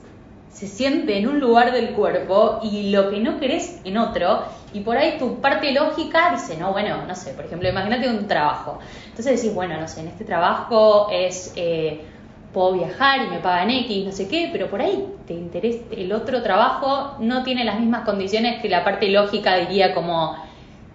[0.52, 4.44] se siente en un lugar del cuerpo y lo que no querés en otro
[4.74, 8.28] y por ahí tu parte lógica dice, no, bueno, no sé, por ejemplo, imagínate un
[8.28, 8.80] trabajo.
[9.08, 11.54] Entonces decís, bueno, no sé, en este trabajo es...
[11.56, 12.02] Eh,
[12.54, 16.12] puedo viajar y me pagan X, no sé qué, pero por ahí te interesa, el
[16.12, 20.36] otro trabajo no tiene las mismas condiciones que la parte lógica diría como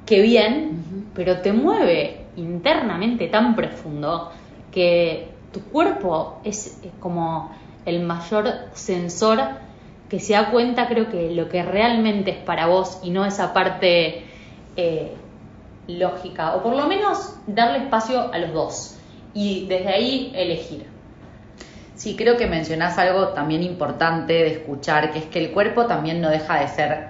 [0.04, 4.30] que bien, pero te mueve internamente tan profundo
[4.70, 7.50] que tu cuerpo es, como
[7.86, 9.40] el mayor sensor
[10.10, 13.52] que se da cuenta creo que lo que realmente es para vos y no esa
[13.52, 14.24] parte
[14.76, 15.12] eh,
[15.88, 18.98] lógica, o por lo menos darle espacio a los dos
[19.34, 20.95] y desde ahí elegir.
[21.96, 26.20] Sí, creo que mencionás algo también importante de escuchar, que es que el cuerpo también
[26.20, 27.08] no deja de ser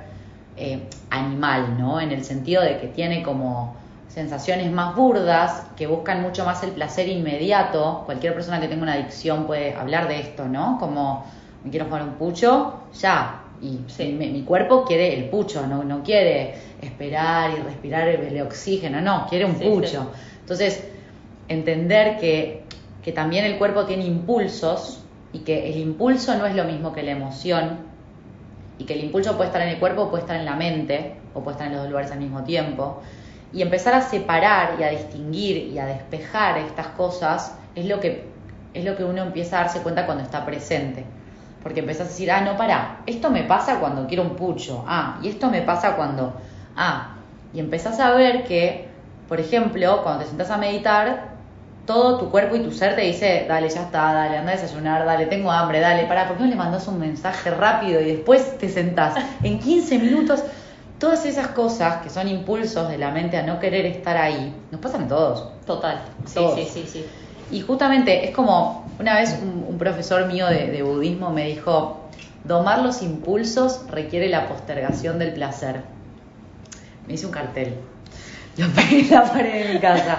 [0.57, 2.01] eh, animal, ¿no?
[2.01, 3.75] En el sentido de que tiene como
[4.09, 8.05] sensaciones más burdas, que buscan mucho más el placer inmediato.
[8.07, 10.79] Cualquier persona que tenga una adicción puede hablar de esto, ¿no?
[10.79, 11.27] Como
[11.65, 13.43] me quiero jugar un pucho, ya.
[13.61, 13.81] Y
[14.13, 19.47] mi, cuerpo quiere el pucho, no, no quiere esperar y respirar el, oxígeno, no, quiere
[19.47, 20.13] un pucho.
[20.43, 20.85] Entonces,
[21.49, 22.63] entender que
[23.07, 25.01] que también el cuerpo tiene impulsos
[25.33, 27.79] y que el impulso no es lo mismo que la emoción
[28.79, 31.41] y que el impulso puede estar en el cuerpo, puede estar en la mente o
[31.41, 33.01] puede estar en los dos lugares al mismo tiempo.
[33.53, 38.25] Y empezar a separar y a distinguir y a despejar estas cosas es lo que,
[38.75, 41.05] es lo que uno empieza a darse cuenta cuando está presente.
[41.63, 45.21] Porque empezás a decir, ah, no, para, esto me pasa cuando quiero un pucho, ah,
[45.23, 46.35] y esto me pasa cuando,
[46.75, 47.15] ah,
[47.55, 48.89] y empezás a ver que,
[49.29, 51.36] por ejemplo, cuando te sentás a meditar,
[51.87, 55.07] todo tu cuerpo y tu ser te dice, dale, ya está, dale, anda a desayunar,
[55.07, 58.59] dale, tengo hambre, dale, para, ¿por qué no le mandas un mensaje rápido y después
[58.59, 59.15] te sentás?
[59.43, 60.43] En 15 minutos,
[60.99, 64.81] todas esas cosas que son impulsos de la mente a no querer estar ahí, nos
[64.81, 65.49] pasan a todos.
[65.65, 67.07] Total, sí, sí, sí, sí.
[67.51, 72.01] Y justamente es como, una vez un, profesor mío de, budismo me dijo,
[72.45, 75.83] domar los impulsos requiere la postergación del placer.
[77.07, 77.75] Me hice un cartel,
[78.57, 80.19] lo pegué en la pared de mi casa.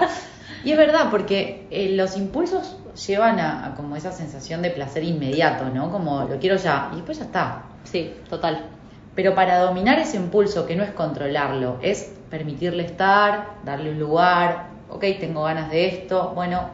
[0.64, 5.70] Y es verdad, porque eh, los impulsos llevan a, como esa sensación de placer inmediato,
[5.70, 5.90] ¿no?
[5.90, 7.62] Como lo quiero ya, y después ya está.
[7.84, 8.66] Sí, total.
[9.14, 14.66] Pero para dominar ese impulso, que no es controlarlo, es permitirle estar, darle un lugar,
[14.90, 16.68] ok, tengo ganas de esto, bueno,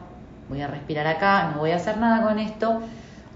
[0.48, 2.80] voy a respirar acá, no voy a hacer nada con esto,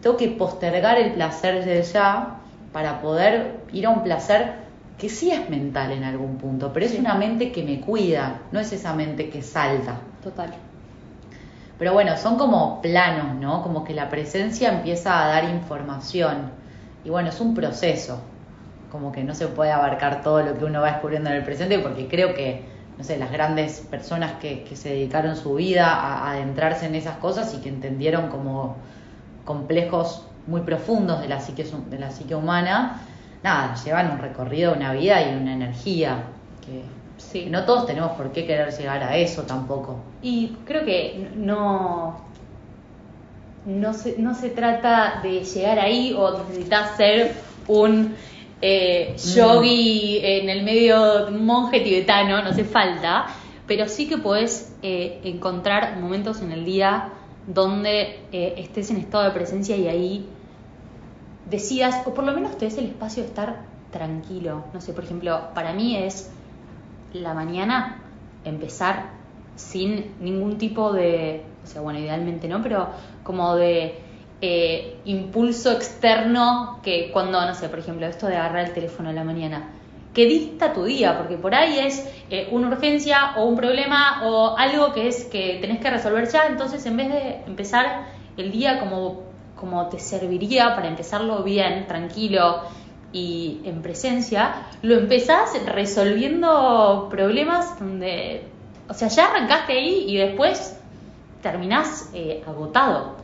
[0.02, 2.36] tengo que postergar el placer de ya
[2.72, 6.98] para poder ir a un placer que sí es mental en algún punto, pero es
[6.98, 10.00] una mente que me cuida, no es esa mente que salta.
[10.28, 10.50] Total.
[11.78, 13.62] Pero bueno, son como planos, ¿no?
[13.62, 16.50] Como que la presencia empieza a dar información.
[17.02, 18.20] Y bueno, es un proceso.
[18.92, 21.78] Como que no se puede abarcar todo lo que uno va descubriendo en el presente,
[21.78, 22.62] porque creo que,
[22.98, 27.54] no sé, las grandes personas que, se dedicaron su vida a, adentrarse en esas cosas
[27.54, 28.76] y que entendieron como
[29.46, 33.00] complejos muy profundos de la psique, de la psique humana,
[33.42, 36.24] nada, llevan un recorrido, una vida y una energía
[36.60, 36.97] que
[37.30, 37.46] Sí.
[37.50, 39.96] No todos tenemos por qué querer llegar a eso tampoco.
[40.22, 42.20] Y creo que no,
[43.66, 47.34] no, se, no se trata de llegar ahí o necesitas ser
[47.66, 48.14] un
[48.62, 53.26] eh, yogi en el medio monje tibetano, no hace falta,
[53.66, 57.10] pero sí que puedes eh, encontrar momentos en el día
[57.46, 60.26] donde eh, estés en estado de presencia y ahí
[61.48, 63.62] decidas, o por lo menos te des el espacio de estar
[63.92, 64.64] tranquilo.
[64.72, 66.30] No sé, por ejemplo, para mí es
[67.12, 68.02] la mañana
[68.44, 69.10] empezar
[69.56, 72.88] sin ningún tipo de, o sea, bueno, idealmente no, pero
[73.24, 73.98] como de
[74.40, 79.12] eh, impulso externo que cuando, no sé, por ejemplo, esto de agarrar el teléfono a
[79.12, 79.70] la mañana,
[80.14, 84.56] que dicta tu día, porque por ahí es eh, una urgencia o un problema o
[84.56, 88.06] algo que es que tenés que resolver ya, entonces en vez de empezar
[88.36, 89.22] el día como,
[89.56, 92.62] como te serviría para empezarlo bien, tranquilo
[93.12, 98.44] y en presencia, lo empezás resolviendo problemas donde,
[98.88, 100.76] o sea, ya arrancaste ahí y después
[101.42, 103.16] terminás eh, agotado.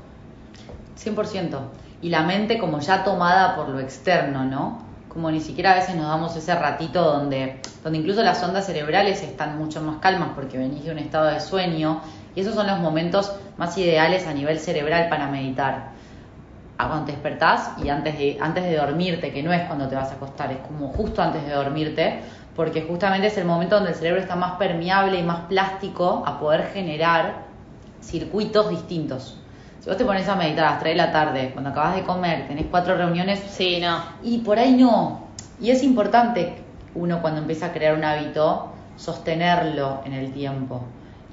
[1.02, 1.58] 100%.
[2.02, 4.82] Y la mente como ya tomada por lo externo, ¿no?
[5.08, 9.22] Como ni siquiera a veces nos damos ese ratito donde, donde incluso las ondas cerebrales
[9.22, 12.00] están mucho más calmas porque venís de un estado de sueño
[12.34, 15.93] y esos son los momentos más ideales a nivel cerebral para meditar.
[16.76, 19.94] A cuando te despertás y antes de, antes de dormirte, que no es cuando te
[19.94, 22.20] vas a acostar, es como justo antes de dormirte,
[22.56, 26.38] porque justamente es el momento donde el cerebro está más permeable y más plástico a
[26.38, 27.44] poder generar
[28.00, 29.38] circuitos distintos.
[29.80, 32.04] Si vos te pones a meditar a las 3 de la tarde, cuando acabas de
[32.04, 33.40] comer, tenés cuatro reuniones.
[33.50, 34.02] Sí, no.
[34.22, 35.28] Y por ahí no.
[35.60, 36.56] Y es importante
[36.94, 40.84] uno cuando empieza a crear un hábito, sostenerlo en el tiempo.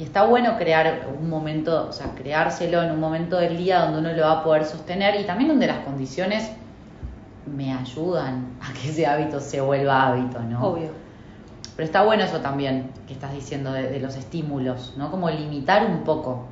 [0.01, 3.99] Y está bueno crear un momento, o sea, creárselo en un momento del día donde
[3.99, 6.49] uno lo va a poder sostener y también donde las condiciones
[7.45, 10.65] me ayudan a que ese hábito se vuelva hábito, ¿no?
[10.65, 10.89] Obvio.
[11.75, 15.11] Pero está bueno eso también que estás diciendo de, de los estímulos, ¿no?
[15.11, 16.47] Como limitar un poco.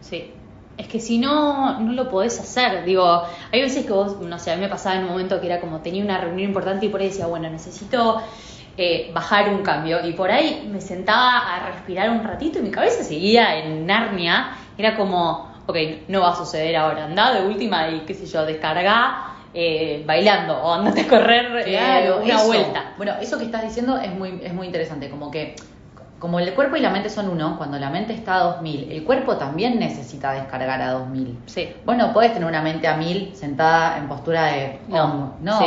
[0.00, 0.32] Sí.
[0.76, 2.84] Es que si no, no lo podés hacer.
[2.84, 5.46] Digo, hay veces que vos, no sé, a mí me pasaba en un momento que
[5.46, 8.22] era como tenía una reunión importante y por ahí decía, bueno, necesito
[8.76, 10.04] eh, bajar un cambio.
[10.06, 14.50] Y por ahí me sentaba a respirar un ratito y mi cabeza seguía en Narnia.
[14.76, 15.76] Era como, ok,
[16.08, 17.04] no va a suceder ahora.
[17.04, 21.76] Andá de última y qué sé yo, descarga eh, bailando o andate a correr eh,
[21.76, 22.46] Claro, una eso.
[22.46, 22.92] vuelta.
[22.96, 25.54] Bueno, eso que estás diciendo es muy, es muy interesante, como que
[26.18, 29.04] como el cuerpo y la mente son uno, cuando la mente está a 2000, el
[29.04, 31.38] cuerpo también necesita descargar a 2000.
[31.44, 31.68] Sí.
[31.84, 35.58] Bueno, puedes tener una mente a 1000 sentada en postura de No, no.
[35.58, 35.64] sí.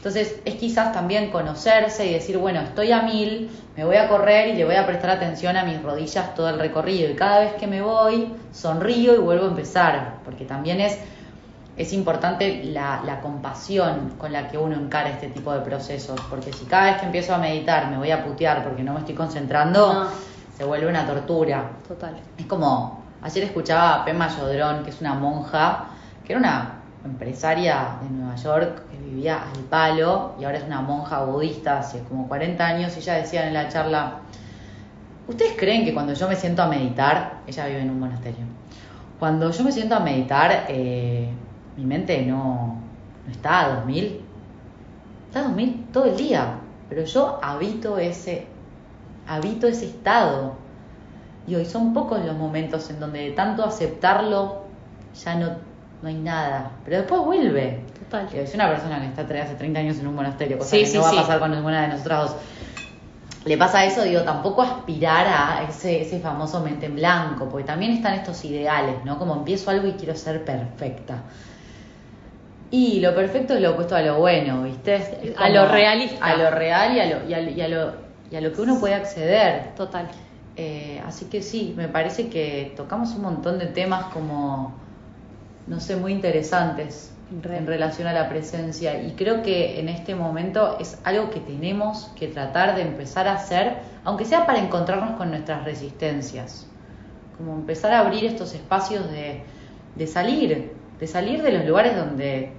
[0.00, 4.48] Entonces, es quizás también conocerse y decir, bueno, estoy a 1000, me voy a correr
[4.48, 7.52] y le voy a prestar atención a mis rodillas todo el recorrido y cada vez
[7.52, 10.98] que me voy, sonrío y vuelvo a empezar, porque también es
[11.76, 16.52] es importante la, la compasión con la que uno encara este tipo de procesos, porque
[16.52, 19.14] si cada vez que empiezo a meditar me voy a putear porque no me estoy
[19.14, 20.08] concentrando, No.
[20.58, 21.70] se vuelve una tortura.
[21.88, 22.16] Total.
[22.36, 25.86] Es como, ayer escuchaba a Pema Yodrón, que es una monja,
[26.26, 30.80] que era una empresaria de Nueva York que vivía al palo y ahora es una
[30.80, 34.18] monja budista hace como 40 años y ella decía en la charla,
[35.26, 38.44] ¿ustedes creen que cuando yo me siento a meditar, ella vive en un monasterio,
[39.18, 41.28] cuando yo me siento a meditar, eh,
[41.76, 42.80] mi mente no,
[43.26, 44.20] no está a 2000?
[45.28, 46.54] Está a 2000 todo el día,
[46.88, 48.46] pero yo habito ese,
[49.28, 50.54] habito ese estado.
[51.46, 54.62] Y hoy son pocos los momentos en donde de tanto aceptarlo
[55.14, 55.56] ya no,
[56.02, 56.70] no hay nada.
[56.84, 57.80] Pero después vuelve.
[57.98, 58.28] Total.
[58.34, 60.96] Es una persona que está hace 30 años en un monasterio, cosa Sí, que sí,
[60.96, 61.16] no va sí.
[61.18, 62.36] a pasar con ninguna de nosotras dos.
[63.44, 67.92] Le pasa eso, digo, tampoco aspirar a ese, ese famoso mente en blanco, porque también
[67.92, 69.18] están estos ideales, ¿no?
[69.18, 71.22] Como empiezo algo y quiero ser perfecta.
[72.70, 75.34] Y lo perfecto es lo opuesto a lo bueno, ¿viste?
[75.38, 76.24] A lo realista.
[76.24, 77.92] A lo real y a lo, y a lo, y a lo,
[78.30, 79.74] y a lo que uno puede acceder.
[79.74, 80.06] Total.
[80.56, 84.74] Eh, así que sí, me parece que tocamos un montón de temas como,
[85.70, 87.12] no sé, muy interesantes
[87.42, 87.56] Re.
[87.56, 89.00] en relación a la presencia.
[89.04, 93.34] Y creo que en este momento es algo que tenemos que tratar de empezar a
[93.34, 96.66] hacer, aunque sea para encontrarnos con nuestras resistencias.
[97.38, 99.44] Como empezar a abrir estos espacios de,
[99.94, 102.50] de salir, de salir de los lugares donde,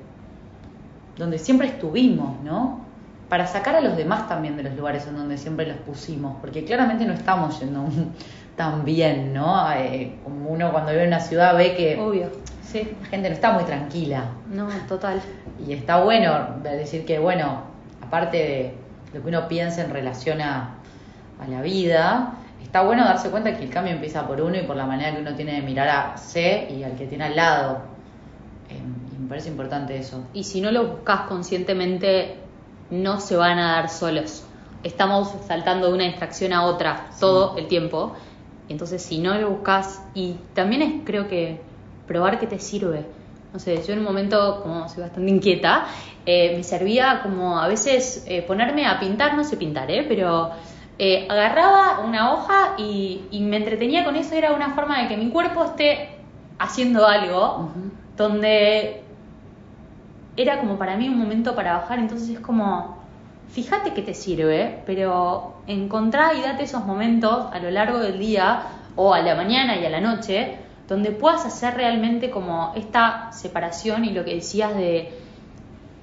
[1.18, 2.80] donde siempre estuvimos, ¿no?
[3.28, 6.64] Para sacar a los demás también de los lugares en donde siempre los pusimos, porque
[6.64, 7.90] claramente no estamos yendo
[8.56, 9.70] tan bien, ¿no?
[9.74, 12.30] Eh, como uno cuando vive en una ciudad ve que Obvio.
[12.72, 12.96] Sí.
[13.02, 14.26] la gente no está muy tranquila.
[14.50, 15.22] No, total.
[15.68, 17.64] Y está bueno decir que, bueno,
[18.02, 18.74] aparte de
[19.14, 20.76] lo que uno piensa en relación a,
[21.42, 24.76] a la vida, está bueno darse cuenta que el cambio empieza por uno y por
[24.76, 27.82] la manera que uno tiene de mirar a C y al que tiene al lado.
[28.70, 28.80] Eh,
[29.16, 30.24] y me parece importante eso.
[30.34, 32.38] Y si no lo buscas conscientemente,
[32.90, 34.46] no se van a dar solos.
[34.84, 38.16] Estamos saltando de una distracción a otra todo el tiempo.
[38.70, 41.60] Entonces, si no lo buscas, y también es, creo que,
[42.12, 43.06] probar qué te sirve.
[43.54, 45.86] No sé, yo en un momento, como soy bastante inquieta,
[46.26, 50.06] eh, me servía como a veces eh, ponerme a pintar, no sé pintar, ¿eh?
[50.08, 50.52] pero
[51.00, 54.36] eh, agarraba una hoja y, y me entretenía con eso.
[54.36, 56.10] Era una forma de que mi cuerpo esté
[56.60, 57.72] haciendo algo
[58.16, 59.02] donde
[60.38, 62.98] era como para mí un momento para bajar, entonces es como,
[63.50, 68.64] fíjate que te sirve, pero encontrá y date esos momentos a lo largo del día
[68.96, 70.58] o a la mañana y a la noche
[70.92, 75.18] donde puedas hacer realmente como esta separación y lo que decías de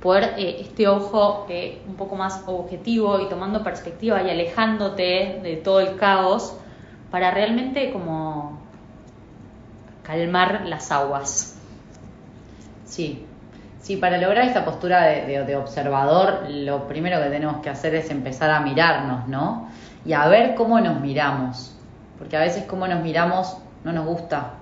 [0.01, 5.61] poder eh, este ojo eh, un poco más objetivo y tomando perspectiva y alejándote de
[5.63, 6.57] todo el caos
[7.11, 8.63] para realmente como
[10.05, 11.59] calmar las aguas.
[12.87, 13.27] Sí,
[13.83, 18.49] sí, para lograr esta postura de, observador, lo primero que tenemos que hacer es empezar
[18.49, 19.69] a mirarnos, ¿no?
[20.07, 21.77] Y a ver cómo nos miramos,
[22.17, 24.55] porque a veces cómo nos miramos no nos gusta,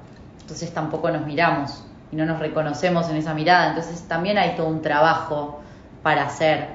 [0.46, 1.82] entonces tampoco nos miramos
[2.12, 3.70] y no nos reconocemos en esa mirada.
[3.70, 5.58] Entonces también hay todo un trabajo
[6.04, 6.68] para hacer,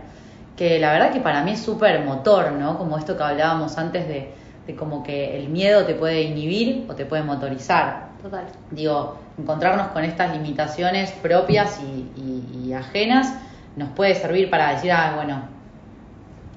[0.57, 2.77] que la verdad que para mí es súper motor, ¿no?
[2.77, 4.33] Como esto que hablábamos antes de,
[4.67, 8.09] de como que el miedo te puede inhibir o te puede motorizar.
[8.21, 8.43] Total.
[8.71, 13.33] Digo, encontrarnos con estas limitaciones propias y, ajenas
[13.77, 15.43] nos puede servir para decir, ah, bueno,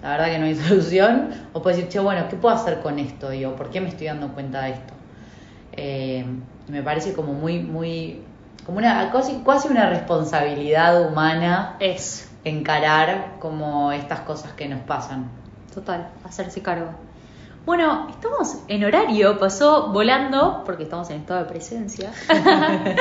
[0.03, 2.99] la verdad que no hay solución, o puede decir, che, bueno, ¿qué puedo hacer con
[2.99, 3.31] esto?
[3.31, 4.95] Digo, ¿por qué me estoy dando cuenta de esto?
[5.77, 6.25] Eh,
[6.69, 8.23] me parece como muy, muy
[8.65, 15.29] como una casi, casi una responsabilidad humana es encarar como estas cosas que nos pasan.
[15.75, 16.91] Total, hacerse cargo.
[17.67, 22.13] Bueno, estamos en horario, pasó volando porque estamos en estado de presencia.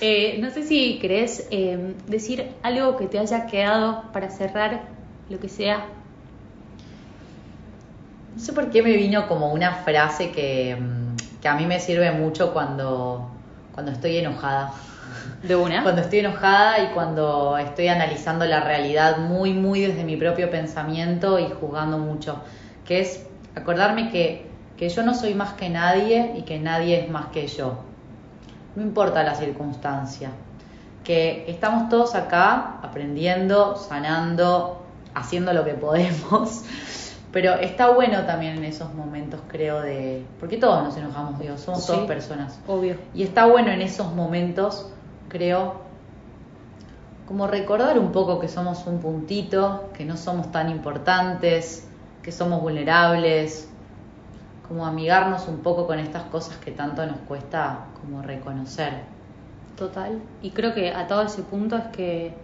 [0.00, 4.82] Eh, no sé si querés em, decir algo que te haya quedado para cerrar,
[5.30, 5.86] lo que sea.
[8.34, 10.76] No sé por qué me vino como una frase que,
[11.44, 13.28] que a mí me sirve mucho cuando,
[13.74, 14.72] cuando estoy enojada.
[15.42, 15.82] De una.
[15.82, 21.38] Cuando estoy enojada y cuando estoy analizando la realidad muy, muy desde mi propio pensamiento
[21.38, 22.40] y juzgando mucho.
[22.86, 24.46] Que es acordarme que,
[24.78, 27.76] que yo no soy más que nadie y que nadie es más que yo.
[28.74, 30.30] No importa la circunstancia.
[31.04, 34.82] Que estamos todos acá aprendiendo, sanando,
[35.14, 36.64] haciendo lo que podemos.
[37.34, 40.24] Pero está bueno también en esos momentos, creo, de...
[40.38, 42.60] Porque todos nos enojamos, Dios, somos todas personas.
[42.68, 42.96] Obvio.
[43.12, 44.88] Y está bueno en esos momentos
[45.28, 45.80] creo,
[47.26, 51.88] como recordar un poco que somos un puntito, que no somos tan importantes,
[52.22, 53.68] que somos vulnerables,
[54.68, 58.92] como amigarnos un poco con estas cosas que tanto nos cuesta como reconocer.
[59.76, 60.20] Total.
[60.40, 62.43] Y creo que a todo ese punto es que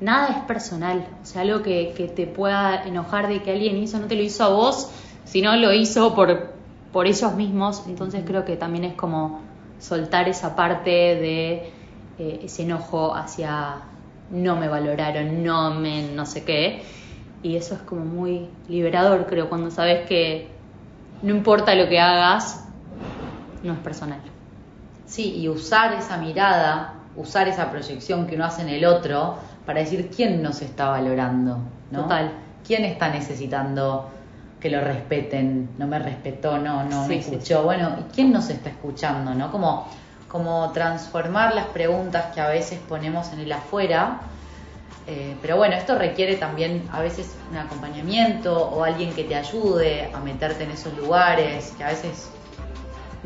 [0.00, 1.06] nada es personal.
[1.22, 4.22] O sea, algo que, que, te pueda enojar de que alguien hizo, no te lo
[4.22, 4.90] hizo a vos,
[5.24, 6.52] sino lo hizo por,
[6.92, 7.84] por ellos mismos.
[7.86, 9.40] Entonces creo que también es como
[9.78, 11.52] soltar esa parte de
[12.18, 13.82] eh, ese enojo hacia
[14.30, 16.82] no me valoraron, no me no sé qué.
[17.42, 20.48] Y eso es como muy liberador, creo, cuando sabes que
[21.22, 22.64] no importa lo que hagas,
[23.62, 24.20] no es personal.
[25.06, 29.36] Sí, y usar esa mirada, usar esa proyección que uno hace en el otro
[29.66, 31.58] para decir quién nos está valorando,
[31.90, 32.02] ¿no?
[32.02, 32.32] Total.
[32.66, 34.08] ¿Quién está necesitando
[34.60, 35.70] que lo respeten?
[35.78, 37.64] No me respetó, no, no me escuchó.
[37.64, 39.50] Bueno, ¿y quién nos está escuchando, no?
[39.50, 39.86] Como
[40.28, 44.20] como transformar las preguntas que a veces ponemos en el afuera.
[45.06, 50.10] Eh, pero bueno, esto requiere también a veces un acompañamiento o alguien que te ayude
[50.12, 52.28] a meterte en esos lugares que a veces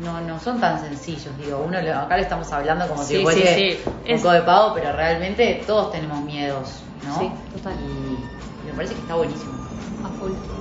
[0.03, 1.35] no, no son tan sencillos.
[1.37, 5.63] Digo, uno acá le estamos hablando como si fuese un poco de pago, pero realmente
[5.65, 7.19] todos tenemos miedos, ¿no?
[7.19, 7.73] Sí, total.
[7.81, 9.53] Y me parece que está buenísimo.
[10.03, 10.60] A full.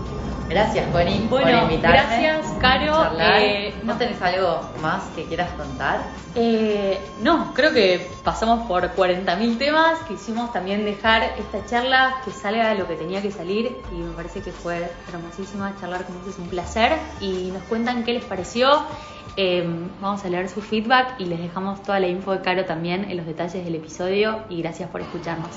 [0.50, 1.78] Gracias, Connie, por invitarme.
[1.78, 3.12] Gracias, Caro.
[3.20, 6.00] Eh, ¿No tenés algo más que quieras contar?
[6.34, 10.00] Eh, no, creo que pasamos por 40.000 temas.
[10.08, 14.42] Quisimos también dejar esta charla que salga lo que tenía que salir y me parece
[14.42, 16.94] que fue hermosísima charlar con ustedes, un placer.
[17.20, 18.70] Y nos cuentan qué les pareció.
[19.36, 19.64] Eh,
[20.00, 23.16] vamos a leer su feedback y les dejamos toda la info de Caro también en
[23.16, 25.50] los detalles del episodio y gracias por escucharnos.